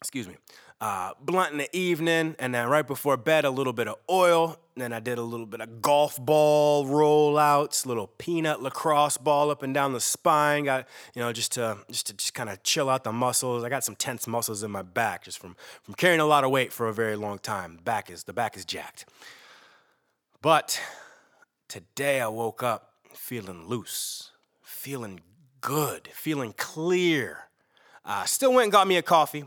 excuse 0.00 0.26
me, 0.26 0.34
uh, 0.80 1.12
blunt 1.20 1.52
in 1.52 1.58
the 1.58 1.76
evening, 1.76 2.34
and 2.40 2.52
then 2.52 2.68
right 2.68 2.84
before 2.84 3.16
bed, 3.16 3.44
a 3.44 3.50
little 3.50 3.72
bit 3.72 3.86
of 3.86 3.94
oil. 4.10 4.58
Then 4.74 4.92
I 4.92 4.98
did 4.98 5.18
a 5.18 5.22
little 5.22 5.46
bit 5.46 5.60
of 5.60 5.80
golf 5.80 6.18
ball 6.18 6.84
rollouts, 6.86 7.86
little 7.86 8.08
peanut 8.08 8.60
lacrosse 8.60 9.16
ball 9.16 9.50
up 9.50 9.62
and 9.62 9.72
down 9.72 9.92
the 9.92 10.00
spine. 10.00 10.64
Got 10.64 10.88
you 11.14 11.22
know 11.22 11.32
just 11.32 11.52
to 11.52 11.78
just 11.88 12.08
to 12.08 12.14
just 12.14 12.34
kind 12.34 12.48
of 12.50 12.64
chill 12.64 12.90
out 12.90 13.04
the 13.04 13.12
muscles. 13.12 13.62
I 13.62 13.68
got 13.68 13.84
some 13.84 13.94
tense 13.94 14.26
muscles 14.26 14.64
in 14.64 14.72
my 14.72 14.82
back 14.82 15.22
just 15.22 15.38
from 15.38 15.54
from 15.84 15.94
carrying 15.94 16.18
a 16.20 16.26
lot 16.26 16.42
of 16.42 16.50
weight 16.50 16.72
for 16.72 16.88
a 16.88 16.92
very 16.92 17.14
long 17.14 17.38
time. 17.38 17.76
The 17.76 17.82
back 17.82 18.10
is 18.10 18.24
the 18.24 18.32
back 18.32 18.56
is 18.56 18.64
jacked. 18.64 19.04
But 20.40 20.80
Today 21.72 22.20
I 22.20 22.28
woke 22.28 22.62
up 22.62 22.92
feeling 23.14 23.66
loose, 23.66 24.32
feeling 24.60 25.22
good, 25.62 26.08
feeling 26.12 26.52
clear. 26.58 27.38
Uh, 28.04 28.24
still 28.24 28.52
went 28.52 28.64
and 28.64 28.72
got 28.72 28.86
me 28.86 28.96
a 28.96 29.02
coffee. 29.02 29.44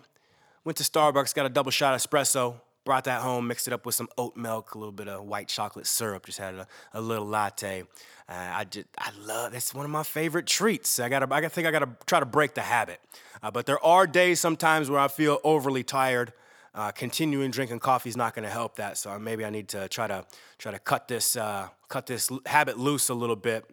Went 0.64 0.78
to 0.78 0.84
Starbucks, 0.84 1.36
got 1.36 1.46
a 1.46 1.50
double 1.50 1.70
shot 1.70 2.00
espresso, 2.00 2.56
brought 2.86 3.04
that 3.04 3.22
home, 3.22 3.48
mixed 3.48 3.68
it 3.68 3.74
up 3.74 3.86
with 3.86 3.94
some 3.94 4.08
oat 4.18 4.36
milk, 4.36 4.74
a 4.74 4.80
little 4.80 4.92
bit 4.92 5.08
of 5.08 5.24
white 5.24 5.48
chocolate 5.48 5.86
syrup, 5.86 6.26
just 6.26 6.40
had 6.40 6.56
a, 6.56 6.68
a 6.94 7.02
little 7.02 7.26
latte. 7.26 7.84
Uh, 8.28 8.34
I 8.34 8.64
just, 8.64 8.88
I 8.98 9.12
love, 9.22 9.54
it's 9.54 9.76
one 9.76 9.86
of 9.86 9.92
my 9.92 10.02
favorite 10.02 10.48
treats. 10.48 11.00
I 11.00 11.10
gotta, 11.10 11.28
I 11.32 11.48
think 11.48 11.68
I 11.68 11.72
gotta 11.72 11.90
try 12.08 12.20
to 12.20 12.26
break 12.26 12.56
the 12.56 12.62
habit. 12.62 13.00
Uh, 13.44 13.52
but 13.52 13.68
there 13.68 13.84
are 13.86 14.08
days 14.08 14.40
sometimes 14.40 14.90
where 14.90 15.00
I 15.00 15.08
feel 15.08 15.40
overly 15.44 15.84
tired 15.84 16.34
uh, 16.76 16.92
continuing 16.92 17.52
drinking 17.52 17.80
coffee 17.80 18.10
is 18.10 18.18
not 18.18 18.36
going 18.36 18.44
to 18.44 18.52
help 18.52 18.76
that. 18.76 18.98
So 18.98 19.18
maybe 19.18 19.46
I 19.46 19.50
need 19.50 19.70
to 19.70 19.88
try 19.88 20.08
to 20.08 20.26
try 20.58 20.74
to 20.74 20.80
cut 20.80 21.08
this 21.08 21.38
uh, 21.38 21.70
cut 21.88 22.06
this 22.06 22.30
habit 22.46 22.78
loose 22.78 23.08
a 23.08 23.14
little 23.14 23.38
bit. 23.38 23.66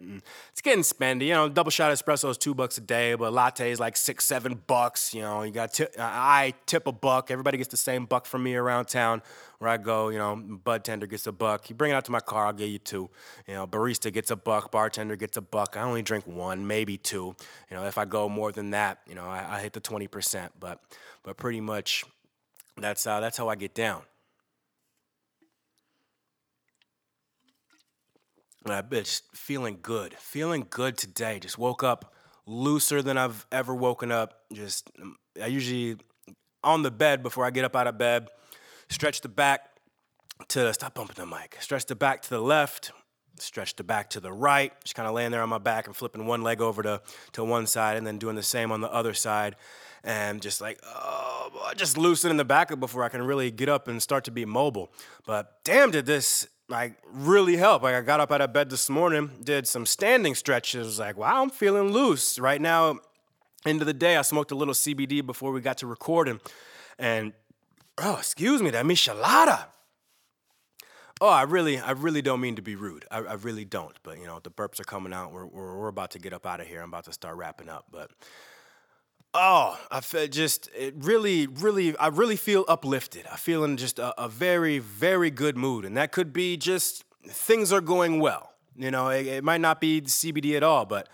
It's 0.52 0.60
getting 0.60 0.84
spendy, 0.84 1.26
you 1.26 1.32
know. 1.32 1.48
Double 1.48 1.72
shot 1.72 1.92
espresso 1.92 2.30
is 2.30 2.38
two 2.38 2.54
bucks 2.54 2.78
a 2.78 2.80
day, 2.80 3.14
but 3.14 3.32
latte 3.32 3.72
is 3.72 3.80
like 3.80 3.96
six, 3.96 4.24
seven 4.24 4.60
bucks. 4.68 5.12
You 5.12 5.22
know, 5.22 5.42
you 5.42 5.50
got 5.50 5.78
uh, 5.80 5.86
I 5.98 6.54
tip 6.66 6.86
a 6.86 6.92
buck. 6.92 7.32
Everybody 7.32 7.58
gets 7.58 7.70
the 7.70 7.76
same 7.76 8.06
buck 8.06 8.24
from 8.24 8.44
me 8.44 8.54
around 8.54 8.86
town 8.86 9.20
where 9.58 9.68
I 9.68 9.78
go. 9.78 10.08
You 10.10 10.18
know, 10.18 10.36
bud 10.36 10.84
tender 10.84 11.06
gets 11.06 11.26
a 11.26 11.32
buck. 11.32 11.68
You 11.68 11.74
bring 11.74 11.90
it 11.90 11.94
out 11.94 12.04
to 12.04 12.12
my 12.12 12.20
car, 12.20 12.46
I'll 12.46 12.52
give 12.52 12.68
you 12.68 12.78
two. 12.78 13.10
You 13.48 13.54
know, 13.54 13.66
barista 13.66 14.12
gets 14.12 14.30
a 14.30 14.36
buck, 14.36 14.70
bartender 14.70 15.16
gets 15.16 15.36
a 15.36 15.42
buck. 15.42 15.76
I 15.76 15.82
only 15.82 16.02
drink 16.02 16.24
one, 16.26 16.68
maybe 16.68 16.98
two. 16.98 17.34
You 17.68 17.76
know, 17.76 17.84
if 17.86 17.98
I 17.98 18.04
go 18.04 18.28
more 18.28 18.52
than 18.52 18.70
that, 18.70 19.00
you 19.08 19.16
know, 19.16 19.24
I, 19.24 19.56
I 19.56 19.60
hit 19.60 19.72
the 19.72 19.80
twenty 19.80 20.06
percent. 20.06 20.52
But 20.60 20.80
but 21.24 21.36
pretty 21.36 21.60
much 21.60 22.04
that's 22.78 23.06
uh, 23.06 23.20
that's 23.20 23.36
how 23.36 23.48
I 23.48 23.54
get 23.54 23.74
down. 23.74 24.02
And 28.64 28.74
I 28.74 28.82
bitch, 28.82 29.22
feeling 29.34 29.78
good, 29.82 30.14
feeling 30.14 30.66
good 30.70 30.96
today. 30.96 31.38
Just 31.40 31.58
woke 31.58 31.82
up 31.82 32.14
looser 32.46 33.02
than 33.02 33.18
I've 33.18 33.46
ever 33.50 33.74
woken 33.74 34.12
up. 34.12 34.42
Just 34.52 34.90
I 35.40 35.46
usually 35.46 35.96
on 36.62 36.82
the 36.82 36.90
bed 36.90 37.22
before 37.22 37.44
I 37.44 37.50
get 37.50 37.64
up 37.64 37.74
out 37.74 37.86
of 37.86 37.98
bed, 37.98 38.28
stretch 38.88 39.20
the 39.20 39.28
back 39.28 39.62
to 40.48 40.72
stop 40.72 40.94
bumping 40.94 41.16
the 41.16 41.26
mic. 41.26 41.56
Stretch 41.60 41.86
the 41.86 41.96
back 41.96 42.22
to 42.22 42.30
the 42.30 42.40
left, 42.40 42.92
stretch 43.38 43.74
the 43.76 43.84
back 43.84 44.10
to 44.10 44.20
the 44.20 44.32
right. 44.32 44.72
Just 44.84 44.94
kind 44.94 45.08
of 45.08 45.14
laying 45.14 45.32
there 45.32 45.42
on 45.42 45.48
my 45.48 45.58
back 45.58 45.86
and 45.86 45.96
flipping 45.96 46.26
one 46.26 46.42
leg 46.42 46.60
over 46.60 46.82
to 46.82 47.02
to 47.32 47.44
one 47.44 47.66
side, 47.66 47.96
and 47.96 48.06
then 48.06 48.18
doing 48.18 48.36
the 48.36 48.42
same 48.42 48.70
on 48.70 48.80
the 48.80 48.92
other 48.92 49.14
side, 49.14 49.56
and 50.04 50.42
just 50.42 50.60
like 50.60 50.78
oh 50.84 51.72
just 51.76 51.96
loosening 51.96 52.36
the 52.36 52.44
back 52.44 52.78
before 52.78 53.04
I 53.04 53.08
can 53.08 53.22
really 53.22 53.50
get 53.50 53.68
up 53.68 53.88
and 53.88 54.02
start 54.02 54.24
to 54.24 54.30
be 54.30 54.44
mobile. 54.44 54.92
But 55.26 55.58
damn, 55.64 55.90
did 55.90 56.06
this 56.06 56.46
like 56.68 56.96
really 57.12 57.56
help. 57.56 57.82
Like 57.82 57.94
I 57.94 58.00
got 58.00 58.20
up 58.20 58.32
out 58.32 58.40
of 58.40 58.52
bed 58.52 58.70
this 58.70 58.88
morning, 58.88 59.30
did 59.42 59.66
some 59.66 59.86
standing 59.86 60.34
stretches. 60.34 60.98
Like 60.98 61.16
wow, 61.16 61.42
I'm 61.42 61.50
feeling 61.50 61.92
loose 61.92 62.38
right 62.38 62.60
now. 62.60 62.98
End 63.64 63.80
of 63.80 63.86
the 63.86 63.94
day, 63.94 64.16
I 64.16 64.22
smoked 64.22 64.50
a 64.50 64.56
little 64.56 64.74
CBD 64.74 65.24
before 65.24 65.52
we 65.52 65.60
got 65.60 65.78
to 65.78 65.86
recording, 65.86 66.40
and 66.98 67.32
oh, 67.98 68.16
excuse 68.16 68.60
me, 68.60 68.70
that 68.70 68.84
michelada. 68.84 69.66
Oh, 71.20 71.28
I 71.28 71.42
really, 71.42 71.78
I 71.78 71.92
really 71.92 72.20
don't 72.20 72.40
mean 72.40 72.56
to 72.56 72.62
be 72.62 72.74
rude. 72.74 73.04
I, 73.08 73.18
I 73.18 73.34
really 73.34 73.64
don't. 73.64 73.96
But 74.02 74.18
you 74.18 74.26
know, 74.26 74.40
the 74.42 74.50
burps 74.50 74.80
are 74.80 74.84
coming 74.84 75.12
out. 75.12 75.32
We're, 75.32 75.46
we're, 75.46 75.78
we're 75.78 75.88
about 75.88 76.10
to 76.12 76.18
get 76.18 76.32
up 76.32 76.44
out 76.44 76.60
of 76.60 76.66
here. 76.66 76.82
I'm 76.82 76.88
about 76.88 77.04
to 77.04 77.12
start 77.12 77.36
wrapping 77.36 77.68
up. 77.68 77.86
But 77.92 78.10
Oh, 79.34 79.78
I 79.90 80.00
feel 80.00 80.26
just 80.26 80.68
it 80.76 80.94
really, 80.98 81.46
really, 81.46 81.96
I 81.96 82.08
really 82.08 82.36
feel 82.36 82.66
uplifted. 82.68 83.26
I 83.32 83.36
feel 83.36 83.64
in 83.64 83.78
just 83.78 83.98
a, 83.98 84.22
a, 84.22 84.28
very, 84.28 84.78
very 84.78 85.30
good 85.30 85.56
mood, 85.56 85.86
and 85.86 85.96
that 85.96 86.12
could 86.12 86.34
be 86.34 86.58
just 86.58 87.04
things 87.26 87.72
are 87.72 87.80
going 87.80 88.20
well. 88.20 88.52
You 88.76 88.90
know, 88.90 89.08
it, 89.08 89.26
it 89.26 89.44
might 89.44 89.62
not 89.62 89.80
be 89.80 90.02
CBD 90.02 90.54
at 90.54 90.62
all, 90.62 90.84
but 90.84 91.08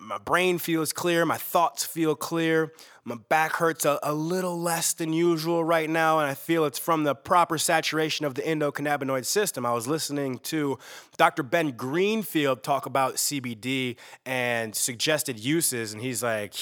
my 0.00 0.18
brain 0.18 0.58
feels 0.58 0.92
clear, 0.92 1.24
my 1.24 1.36
thoughts 1.36 1.84
feel 1.84 2.14
clear, 2.14 2.72
my 3.04 3.16
back 3.28 3.54
hurts 3.54 3.84
a, 3.84 3.98
a, 4.02 4.12
little 4.12 4.60
less 4.60 4.92
than 4.92 5.12
usual 5.12 5.64
right 5.64 5.88
now, 5.88 6.18
and 6.18 6.28
I 6.28 6.34
feel 6.34 6.64
it's 6.64 6.78
from 6.78 7.04
the 7.04 7.14
proper 7.14 7.56
saturation 7.56 8.26
of 8.26 8.34
the 8.34 8.42
endocannabinoid 8.42 9.24
system. 9.24 9.64
I 9.64 9.72
was 9.72 9.86
listening 9.86 10.38
to 10.40 10.78
Dr. 11.16 11.42
Ben 11.42 11.70
Greenfield 11.70 12.62
talk 12.62 12.86
about 12.86 13.14
CBD 13.14 13.96
and 14.24 14.74
suggested 14.74 15.38
uses, 15.38 15.92
and 15.92 16.02
he's 16.02 16.22
like, 16.22 16.54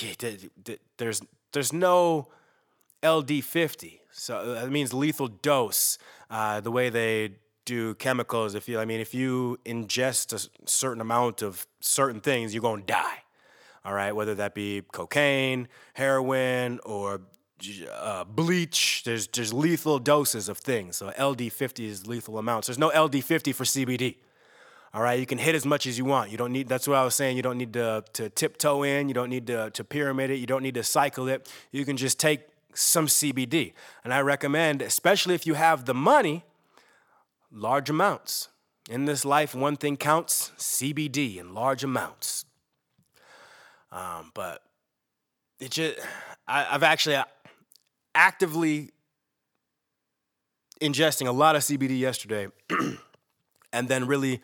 there's, 0.99 1.23
there's 1.53 1.73
no 1.73 2.29
LD50. 3.03 4.01
So 4.13 4.55
that 4.55 4.71
means 4.71 4.95
lethal 4.95 5.29
dose. 5.29 5.99
Uh, 6.31 6.61
the 6.61 6.71
way 6.71 6.89
they 6.89 7.35
do 7.65 7.95
chemicals. 7.95 8.55
If 8.55 8.69
you, 8.69 8.79
I 8.79 8.85
mean, 8.85 9.01
if 9.01 9.15
you 9.15 9.59
ingest 9.65 10.33
a 10.33 10.69
certain 10.69 11.01
amount 11.01 11.43
of 11.43 11.67
certain 11.81 12.21
things, 12.21 12.55
you're 12.55 12.63
gonna 12.63 12.83
die. 12.83 13.23
All 13.85 13.93
right, 13.93 14.13
whether 14.13 14.35
that 14.37 14.55
be 14.55 14.83
cocaine, 14.93 15.69
heroin, 15.93 16.81
or 16.85 17.21
uh, 17.91 18.25
bleach. 18.25 19.03
There's 19.05 19.27
there's 19.29 19.53
lethal 19.53 19.99
doses 19.99 20.49
of 20.49 20.59
things. 20.59 20.97
So 20.97 21.11
LD50 21.11 21.87
is 21.87 22.07
lethal 22.07 22.39
amounts. 22.39 22.69
There's 22.69 22.79
no 22.79 22.91
LD50 22.91 23.55
for 23.55 23.65
CBD. 23.65 24.17
All 24.93 25.03
right, 25.03 25.19
you 25.19 25.27
can 25.27 25.39
hit 25.39 25.55
as 25.55 25.67
much 25.67 25.87
as 25.87 25.99
you 25.99 26.05
want. 26.05 26.31
You 26.31 26.39
don't 26.39 26.53
need. 26.53 26.69
That's 26.69 26.87
what 26.87 26.97
I 26.97 27.05
was 27.05 27.15
saying. 27.15 27.37
You 27.37 27.43
don't 27.43 27.59
need 27.59 27.73
to 27.73 28.05
to 28.15 28.29
tiptoe 28.31 28.85
in. 28.85 29.09
You 29.09 29.15
don't 29.15 29.31
need 29.31 29.47
to 29.49 29.71
to 29.71 29.85
pyramid 29.85 30.31
it. 30.31 30.37
You 30.37 30.47
don't 30.47 30.63
need 30.63 30.75
to 30.75 30.85
cycle 30.85 31.29
it. 31.29 31.51
You 31.73 31.85
can 31.85 31.97
just 31.97 32.21
take 32.21 32.49
some 32.75 33.07
CBD. 33.07 33.73
And 34.03 34.13
I 34.13 34.21
recommend, 34.21 34.83
especially 34.83 35.35
if 35.35 35.47
you 35.47 35.55
have 35.55 35.85
the 35.85 35.95
money 35.95 36.45
large 37.55 37.89
amounts. 37.89 38.49
In 38.91 39.07
this 39.07 39.25
life, 39.25 39.55
one 39.55 39.77
thing 39.77 39.97
counts 39.97 40.53
CBD 40.59 41.39
in 41.39 41.55
large 41.55 41.83
amounts. 41.83 42.45
Um, 43.91 44.33
but 44.35 44.63
it 45.59 45.71
just, 45.71 45.99
I, 46.47 46.67
I've 46.71 46.83
actually 46.83 47.17
actively 48.15 48.91
ingesting 50.81 51.27
a 51.29 51.33
lot 51.33 51.57
of 51.57 51.63
CBD 51.63 51.99
yesterday 51.99 52.49
and 53.73 53.89
then 53.89 54.07
really 54.07 54.43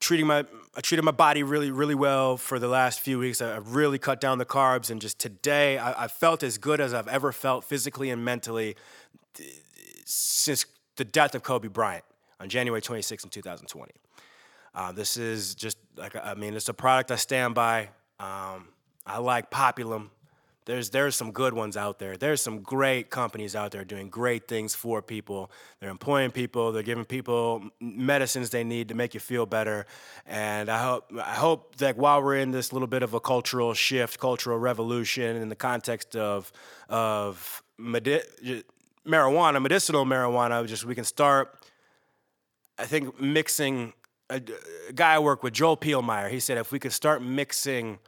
treating 0.00 0.26
my 0.26 0.44
I 0.74 0.80
treated 0.82 1.04
my 1.04 1.12
body 1.12 1.42
really 1.42 1.70
really 1.70 1.94
well 1.94 2.36
for 2.36 2.58
the 2.58 2.68
last 2.68 3.00
few 3.00 3.18
weeks. 3.18 3.40
I, 3.40 3.54
have 3.54 3.74
really 3.74 3.98
cut 3.98 4.20
down 4.20 4.38
the 4.38 4.46
carbs 4.46 4.90
and 4.90 5.00
just 5.00 5.18
today 5.18 5.78
I, 5.78 6.04
I 6.04 6.08
felt 6.08 6.42
as 6.42 6.58
good 6.58 6.80
as 6.80 6.92
I've 6.92 7.08
ever 7.08 7.32
felt 7.32 7.64
physically 7.64 8.10
and 8.10 8.24
mentally 8.24 8.76
since 10.04 10.66
the 10.96 11.04
death 11.04 11.34
of 11.34 11.42
Kobe 11.42 11.68
Bryant 11.68 12.04
on 12.40 12.48
January 12.48 12.80
26, 12.80 13.24
in 13.24 13.30
2020. 13.30 13.92
Uh, 14.74 14.92
this 14.92 15.16
is 15.16 15.54
just 15.54 15.78
like 15.96 16.14
I 16.16 16.34
mean 16.34 16.54
it's 16.54 16.68
a 16.68 16.74
product 16.74 17.10
I 17.10 17.16
stand 17.16 17.54
by. 17.54 17.88
Um, 18.20 18.68
I 19.06 19.18
like 19.18 19.50
Populum 19.50 20.10
there's 20.66 20.90
there's 20.90 21.14
some 21.14 21.30
good 21.30 21.54
ones 21.54 21.76
out 21.76 22.00
there. 22.00 22.16
There's 22.16 22.42
some 22.42 22.60
great 22.60 23.08
companies 23.08 23.54
out 23.54 23.70
there 23.70 23.84
doing 23.84 24.08
great 24.08 24.48
things 24.48 24.74
for 24.74 25.00
people. 25.00 25.50
They're 25.78 25.90
employing 25.90 26.32
people. 26.32 26.72
They're 26.72 26.82
giving 26.82 27.04
people 27.04 27.70
medicines 27.80 28.50
they 28.50 28.64
need 28.64 28.88
to 28.88 28.94
make 28.94 29.14
you 29.14 29.20
feel 29.20 29.46
better. 29.46 29.86
And 30.26 30.68
I 30.68 30.82
hope 30.82 31.12
I 31.16 31.34
hope 31.34 31.76
that 31.76 31.96
while 31.96 32.20
we're 32.20 32.38
in 32.38 32.50
this 32.50 32.72
little 32.72 32.88
bit 32.88 33.04
of 33.04 33.14
a 33.14 33.20
cultural 33.20 33.74
shift, 33.74 34.18
cultural 34.18 34.58
revolution 34.58 35.36
in 35.36 35.48
the 35.48 35.56
context 35.56 36.16
of 36.16 36.52
of 36.88 37.62
medi- 37.78 38.22
marijuana, 39.06 39.62
medicinal 39.62 40.04
marijuana, 40.04 40.66
just 40.66 40.84
we 40.84 40.96
can 40.96 41.04
start. 41.04 41.64
I 42.78 42.84
think 42.84 43.20
mixing. 43.20 43.92
A, 44.28 44.42
a 44.88 44.92
guy 44.92 45.14
I 45.14 45.18
work 45.20 45.44
with, 45.44 45.52
Joel 45.52 45.76
Pielmeyer, 45.76 46.28
he 46.28 46.40
said 46.40 46.58
if 46.58 46.72
we 46.72 46.80
could 46.80 46.92
start 46.92 47.22
mixing 47.22 48.00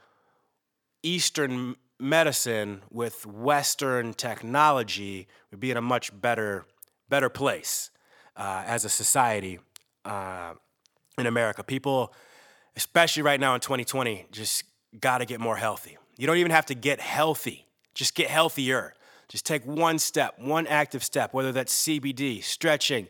Eastern 1.04 1.76
medicine 2.00 2.82
with 2.90 3.24
Western 3.24 4.14
technology, 4.14 5.28
we'd 5.50 5.60
be 5.60 5.70
in 5.70 5.76
a 5.76 5.82
much 5.82 6.10
better, 6.20 6.64
better 7.08 7.28
place 7.28 7.90
uh, 8.36 8.64
as 8.66 8.84
a 8.84 8.88
society 8.88 9.60
uh, 10.04 10.54
in 11.16 11.26
America. 11.26 11.62
People, 11.62 12.12
especially 12.76 13.22
right 13.22 13.38
now 13.38 13.54
in 13.54 13.60
2020, 13.60 14.26
just 14.32 14.64
got 15.00 15.18
to 15.18 15.24
get 15.24 15.38
more 15.38 15.56
healthy. 15.56 15.98
You 16.16 16.26
don't 16.26 16.38
even 16.38 16.50
have 16.50 16.66
to 16.66 16.74
get 16.74 17.00
healthy, 17.00 17.66
just 17.94 18.14
get 18.16 18.28
healthier. 18.28 18.94
Just 19.28 19.44
take 19.44 19.66
one 19.66 19.98
step, 19.98 20.38
one 20.38 20.66
active 20.66 21.04
step, 21.04 21.34
whether 21.34 21.52
that's 21.52 21.86
CBD, 21.86 22.42
stretching, 22.42 23.08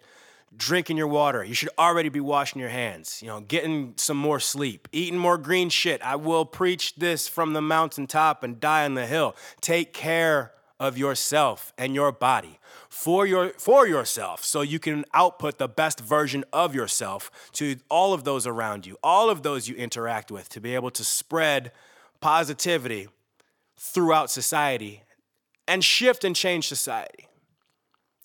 drinking 0.57 0.97
your 0.97 1.07
water. 1.07 1.45
You 1.45 1.55
should 1.55 1.71
already 1.79 2.09
be 2.09 2.21
washing 2.21 2.61
your 2.61 2.71
hands, 2.71 3.21
you 3.23 3.29
know, 3.29 3.41
getting 3.41 3.95
some 3.97 4.17
more 4.17 4.41
sleep, 4.41 4.89
eating 4.93 5.19
more 5.19 5.39
green 5.39 5.69
shit. 5.69 6.03
I 6.03 6.17
will 6.17 6.45
preach 6.45 6.97
this 6.97 7.29
from 7.29 7.53
the 7.53 7.61
mountaintop 7.61 8.43
and 8.43 8.59
die 8.59 8.85
on 8.85 8.95
the 8.95 9.07
hill. 9.07 9.37
Take 9.61 9.93
care 9.93 10.53
of 10.81 10.97
yourself 10.97 11.73
and 11.77 11.95
your 11.95 12.13
body 12.13 12.59
for 12.89 13.27
your 13.27 13.51
for 13.59 13.87
yourself 13.87 14.45
so 14.45 14.61
you 14.61 14.79
can 14.79 15.05
output 15.13 15.59
the 15.59 15.69
best 15.69 16.01
version 16.01 16.45
of 16.53 16.75
yourself 16.75 17.31
to 17.53 17.77
all 17.91 18.15
of 18.15 18.25
those 18.25 18.47
around 18.47 18.87
you, 18.87 18.97
all 19.03 19.29
of 19.31 19.43
those 19.43 19.69
you 19.69 19.75
interact 19.77 20.31
with 20.31 20.49
to 20.49 20.61
be 20.61 20.75
able 20.75 20.91
to 20.91 21.05
spread 21.05 21.73
positivity 22.21 23.09
throughout 23.77 24.31
society 24.31 25.03
and 25.67 25.85
shift 25.85 26.25
and 26.25 26.35
change 26.35 26.67
society. 26.67 27.28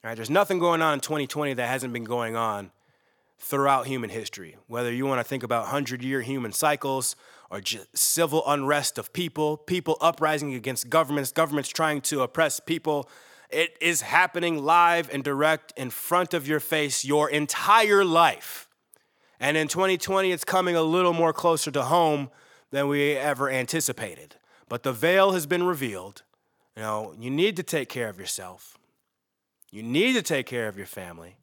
Right? 0.04 0.16
There's 0.16 0.30
nothing 0.30 0.60
going 0.60 0.82
on 0.82 0.96
in 0.96 1.00
2020 1.00 1.54
that 1.54 1.68
hasn't 1.68 1.94
been 1.94 2.04
going 2.04 2.36
on 2.36 2.72
throughout 3.40 3.88
human 3.88 4.10
history. 4.10 4.58
Whether 4.68 4.92
you 4.92 5.06
want 5.06 5.20
to 5.20 5.24
think 5.24 5.44
about 5.44 5.64
100 5.64 6.04
year 6.04 6.22
human 6.22 6.52
cycles 6.52 7.16
or 7.50 7.62
just 7.62 7.98
civil 7.98 8.44
unrest 8.46 8.98
of 8.98 9.14
people, 9.14 9.58
people 9.58 9.98
uprising 10.02 10.54
against 10.54 10.90
governments, 10.90 11.32
governments 11.32 11.70
trying 11.70 12.02
to 12.02 12.22
oppress 12.22 12.60
people, 12.60 13.10
it 13.50 13.78
is 13.80 14.02
happening 14.02 14.64
live 14.64 15.10
and 15.14 15.24
direct 15.24 15.72
in 15.78 15.90
front 15.90 16.34
of 16.34 16.48
your 16.48 16.60
face 16.60 17.06
your 17.06 17.30
entire 17.30 18.04
life. 18.04 18.68
And 19.40 19.56
in 19.56 19.68
2020, 19.68 20.32
it's 20.32 20.44
coming 20.44 20.76
a 20.76 20.82
little 20.82 21.14
more 21.14 21.34
closer 21.34 21.70
to 21.72 21.84
home 21.84 22.30
than 22.72 22.88
we 22.88 23.12
ever 23.12 23.50
anticipated. 23.50 24.36
But 24.68 24.84
the 24.84 24.94
veil 24.94 25.32
has 25.32 25.46
been 25.46 25.64
revealed. 25.64 26.24
You 26.76 26.82
know, 26.82 27.14
you 27.20 27.30
need 27.30 27.56
to 27.58 27.64
take 27.64 27.90
care 27.90 28.10
of 28.10 28.18
yourself. 28.18 28.78
You 29.74 29.82
need 29.82 30.14
to 30.14 30.22
take 30.22 30.46
care 30.46 30.68
of 30.68 30.78
your 30.78 30.86
family. 30.86 31.36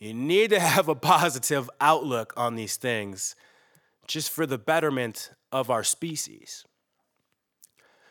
You 0.00 0.12
need 0.12 0.50
to 0.50 0.58
have 0.74 0.88
a 0.88 0.96
positive 0.96 1.70
outlook 1.80 2.32
on 2.36 2.56
these 2.56 2.76
things 2.76 3.36
just 4.08 4.30
for 4.30 4.46
the 4.46 4.58
betterment 4.58 5.30
of 5.52 5.70
our 5.70 5.84
species. 5.84 6.64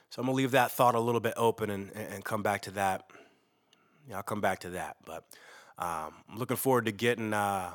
So 0.10 0.22
I'm 0.22 0.28
gonna 0.28 0.38
leave 0.38 0.52
that 0.52 0.72
thought 0.72 0.96
a 0.96 1.02
little 1.02 1.20
bit 1.20 1.34
open 1.36 1.70
and, 1.70 1.92
and 1.94 2.24
come 2.24 2.42
back 2.42 2.62
to 2.62 2.72
that. 2.72 3.10
Yeah, 4.08 4.16
I'll 4.16 4.24
come 4.24 4.40
back 4.40 4.60
to 4.60 4.70
that. 4.70 4.96
But 5.06 5.26
um, 5.78 6.14
I'm 6.30 6.38
looking 6.38 6.56
forward 6.56 6.86
to 6.86 6.94
getting 6.94 7.34
uh, 7.34 7.72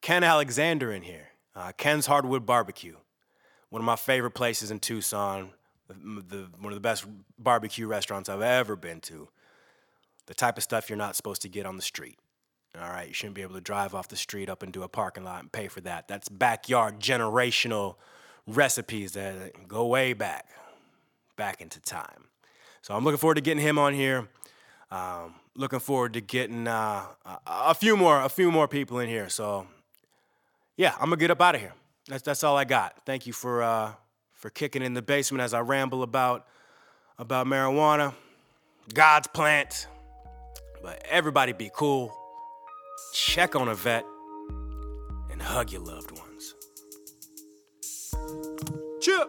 Ken 0.00 0.24
Alexander 0.24 0.90
in 0.90 1.02
here. 1.02 1.28
Uh, 1.54 1.72
Ken's 1.76 2.06
Hardwood 2.06 2.46
Barbecue, 2.46 2.96
one 3.68 3.82
of 3.82 3.84
my 3.84 3.96
favorite 3.96 4.30
places 4.30 4.70
in 4.70 4.80
Tucson, 4.80 5.50
the, 5.86 5.94
the, 6.26 6.48
one 6.58 6.72
of 6.72 6.76
the 6.76 6.80
best 6.80 7.04
barbecue 7.38 7.86
restaurants 7.86 8.30
I've 8.30 8.40
ever 8.40 8.74
been 8.74 9.00
to 9.02 9.28
the 10.26 10.34
type 10.34 10.56
of 10.56 10.62
stuff 10.62 10.88
you're 10.88 10.96
not 10.96 11.16
supposed 11.16 11.42
to 11.42 11.48
get 11.48 11.66
on 11.66 11.76
the 11.76 11.82
street. 11.82 12.18
All 12.80 12.88
right, 12.88 13.08
you 13.08 13.14
shouldn't 13.14 13.34
be 13.34 13.42
able 13.42 13.54
to 13.54 13.60
drive 13.60 13.94
off 13.94 14.08
the 14.08 14.16
street 14.16 14.48
up 14.48 14.62
into 14.62 14.82
a 14.82 14.88
parking 14.88 15.24
lot 15.24 15.40
and 15.40 15.52
pay 15.52 15.68
for 15.68 15.82
that. 15.82 16.08
That's 16.08 16.28
backyard 16.28 17.00
generational 17.00 17.96
recipes 18.46 19.12
that 19.12 19.68
go 19.68 19.86
way 19.86 20.14
back, 20.14 20.48
back 21.36 21.60
into 21.60 21.80
time. 21.80 22.28
So 22.80 22.94
I'm 22.94 23.04
looking 23.04 23.18
forward 23.18 23.34
to 23.34 23.40
getting 23.42 23.62
him 23.62 23.78
on 23.78 23.92
here. 23.92 24.28
Um, 24.90 25.34
looking 25.54 25.80
forward 25.80 26.14
to 26.14 26.20
getting 26.20 26.66
uh, 26.66 27.04
a 27.46 27.74
few 27.74 27.96
more, 27.96 28.22
a 28.22 28.28
few 28.28 28.50
more 28.50 28.68
people 28.68 28.98
in 28.98 29.08
here. 29.08 29.28
So 29.28 29.66
yeah, 30.76 30.94
I'm 30.94 31.06
gonna 31.06 31.16
get 31.16 31.30
up 31.30 31.40
out 31.40 31.54
of 31.54 31.60
here. 31.60 31.74
That's 32.08 32.22
that's 32.22 32.42
all 32.42 32.56
I 32.56 32.64
got. 32.64 33.04
Thank 33.06 33.26
you 33.26 33.32
for 33.32 33.62
uh, 33.62 33.92
for 34.32 34.50
kicking 34.50 34.82
in 34.82 34.94
the 34.94 35.02
basement 35.02 35.42
as 35.42 35.54
I 35.54 35.60
ramble 35.60 36.02
about 36.02 36.46
about 37.18 37.46
marijuana, 37.46 38.14
God's 38.92 39.28
plant. 39.28 39.86
But 40.82 41.02
everybody 41.08 41.52
be 41.52 41.70
cool, 41.74 42.12
check 43.14 43.54
on 43.54 43.68
a 43.68 43.74
vet, 43.74 44.04
and 45.30 45.40
hug 45.40 45.70
your 45.70 45.82
loved 45.82 46.10
ones. 46.10 46.54
Chip! 49.00 49.28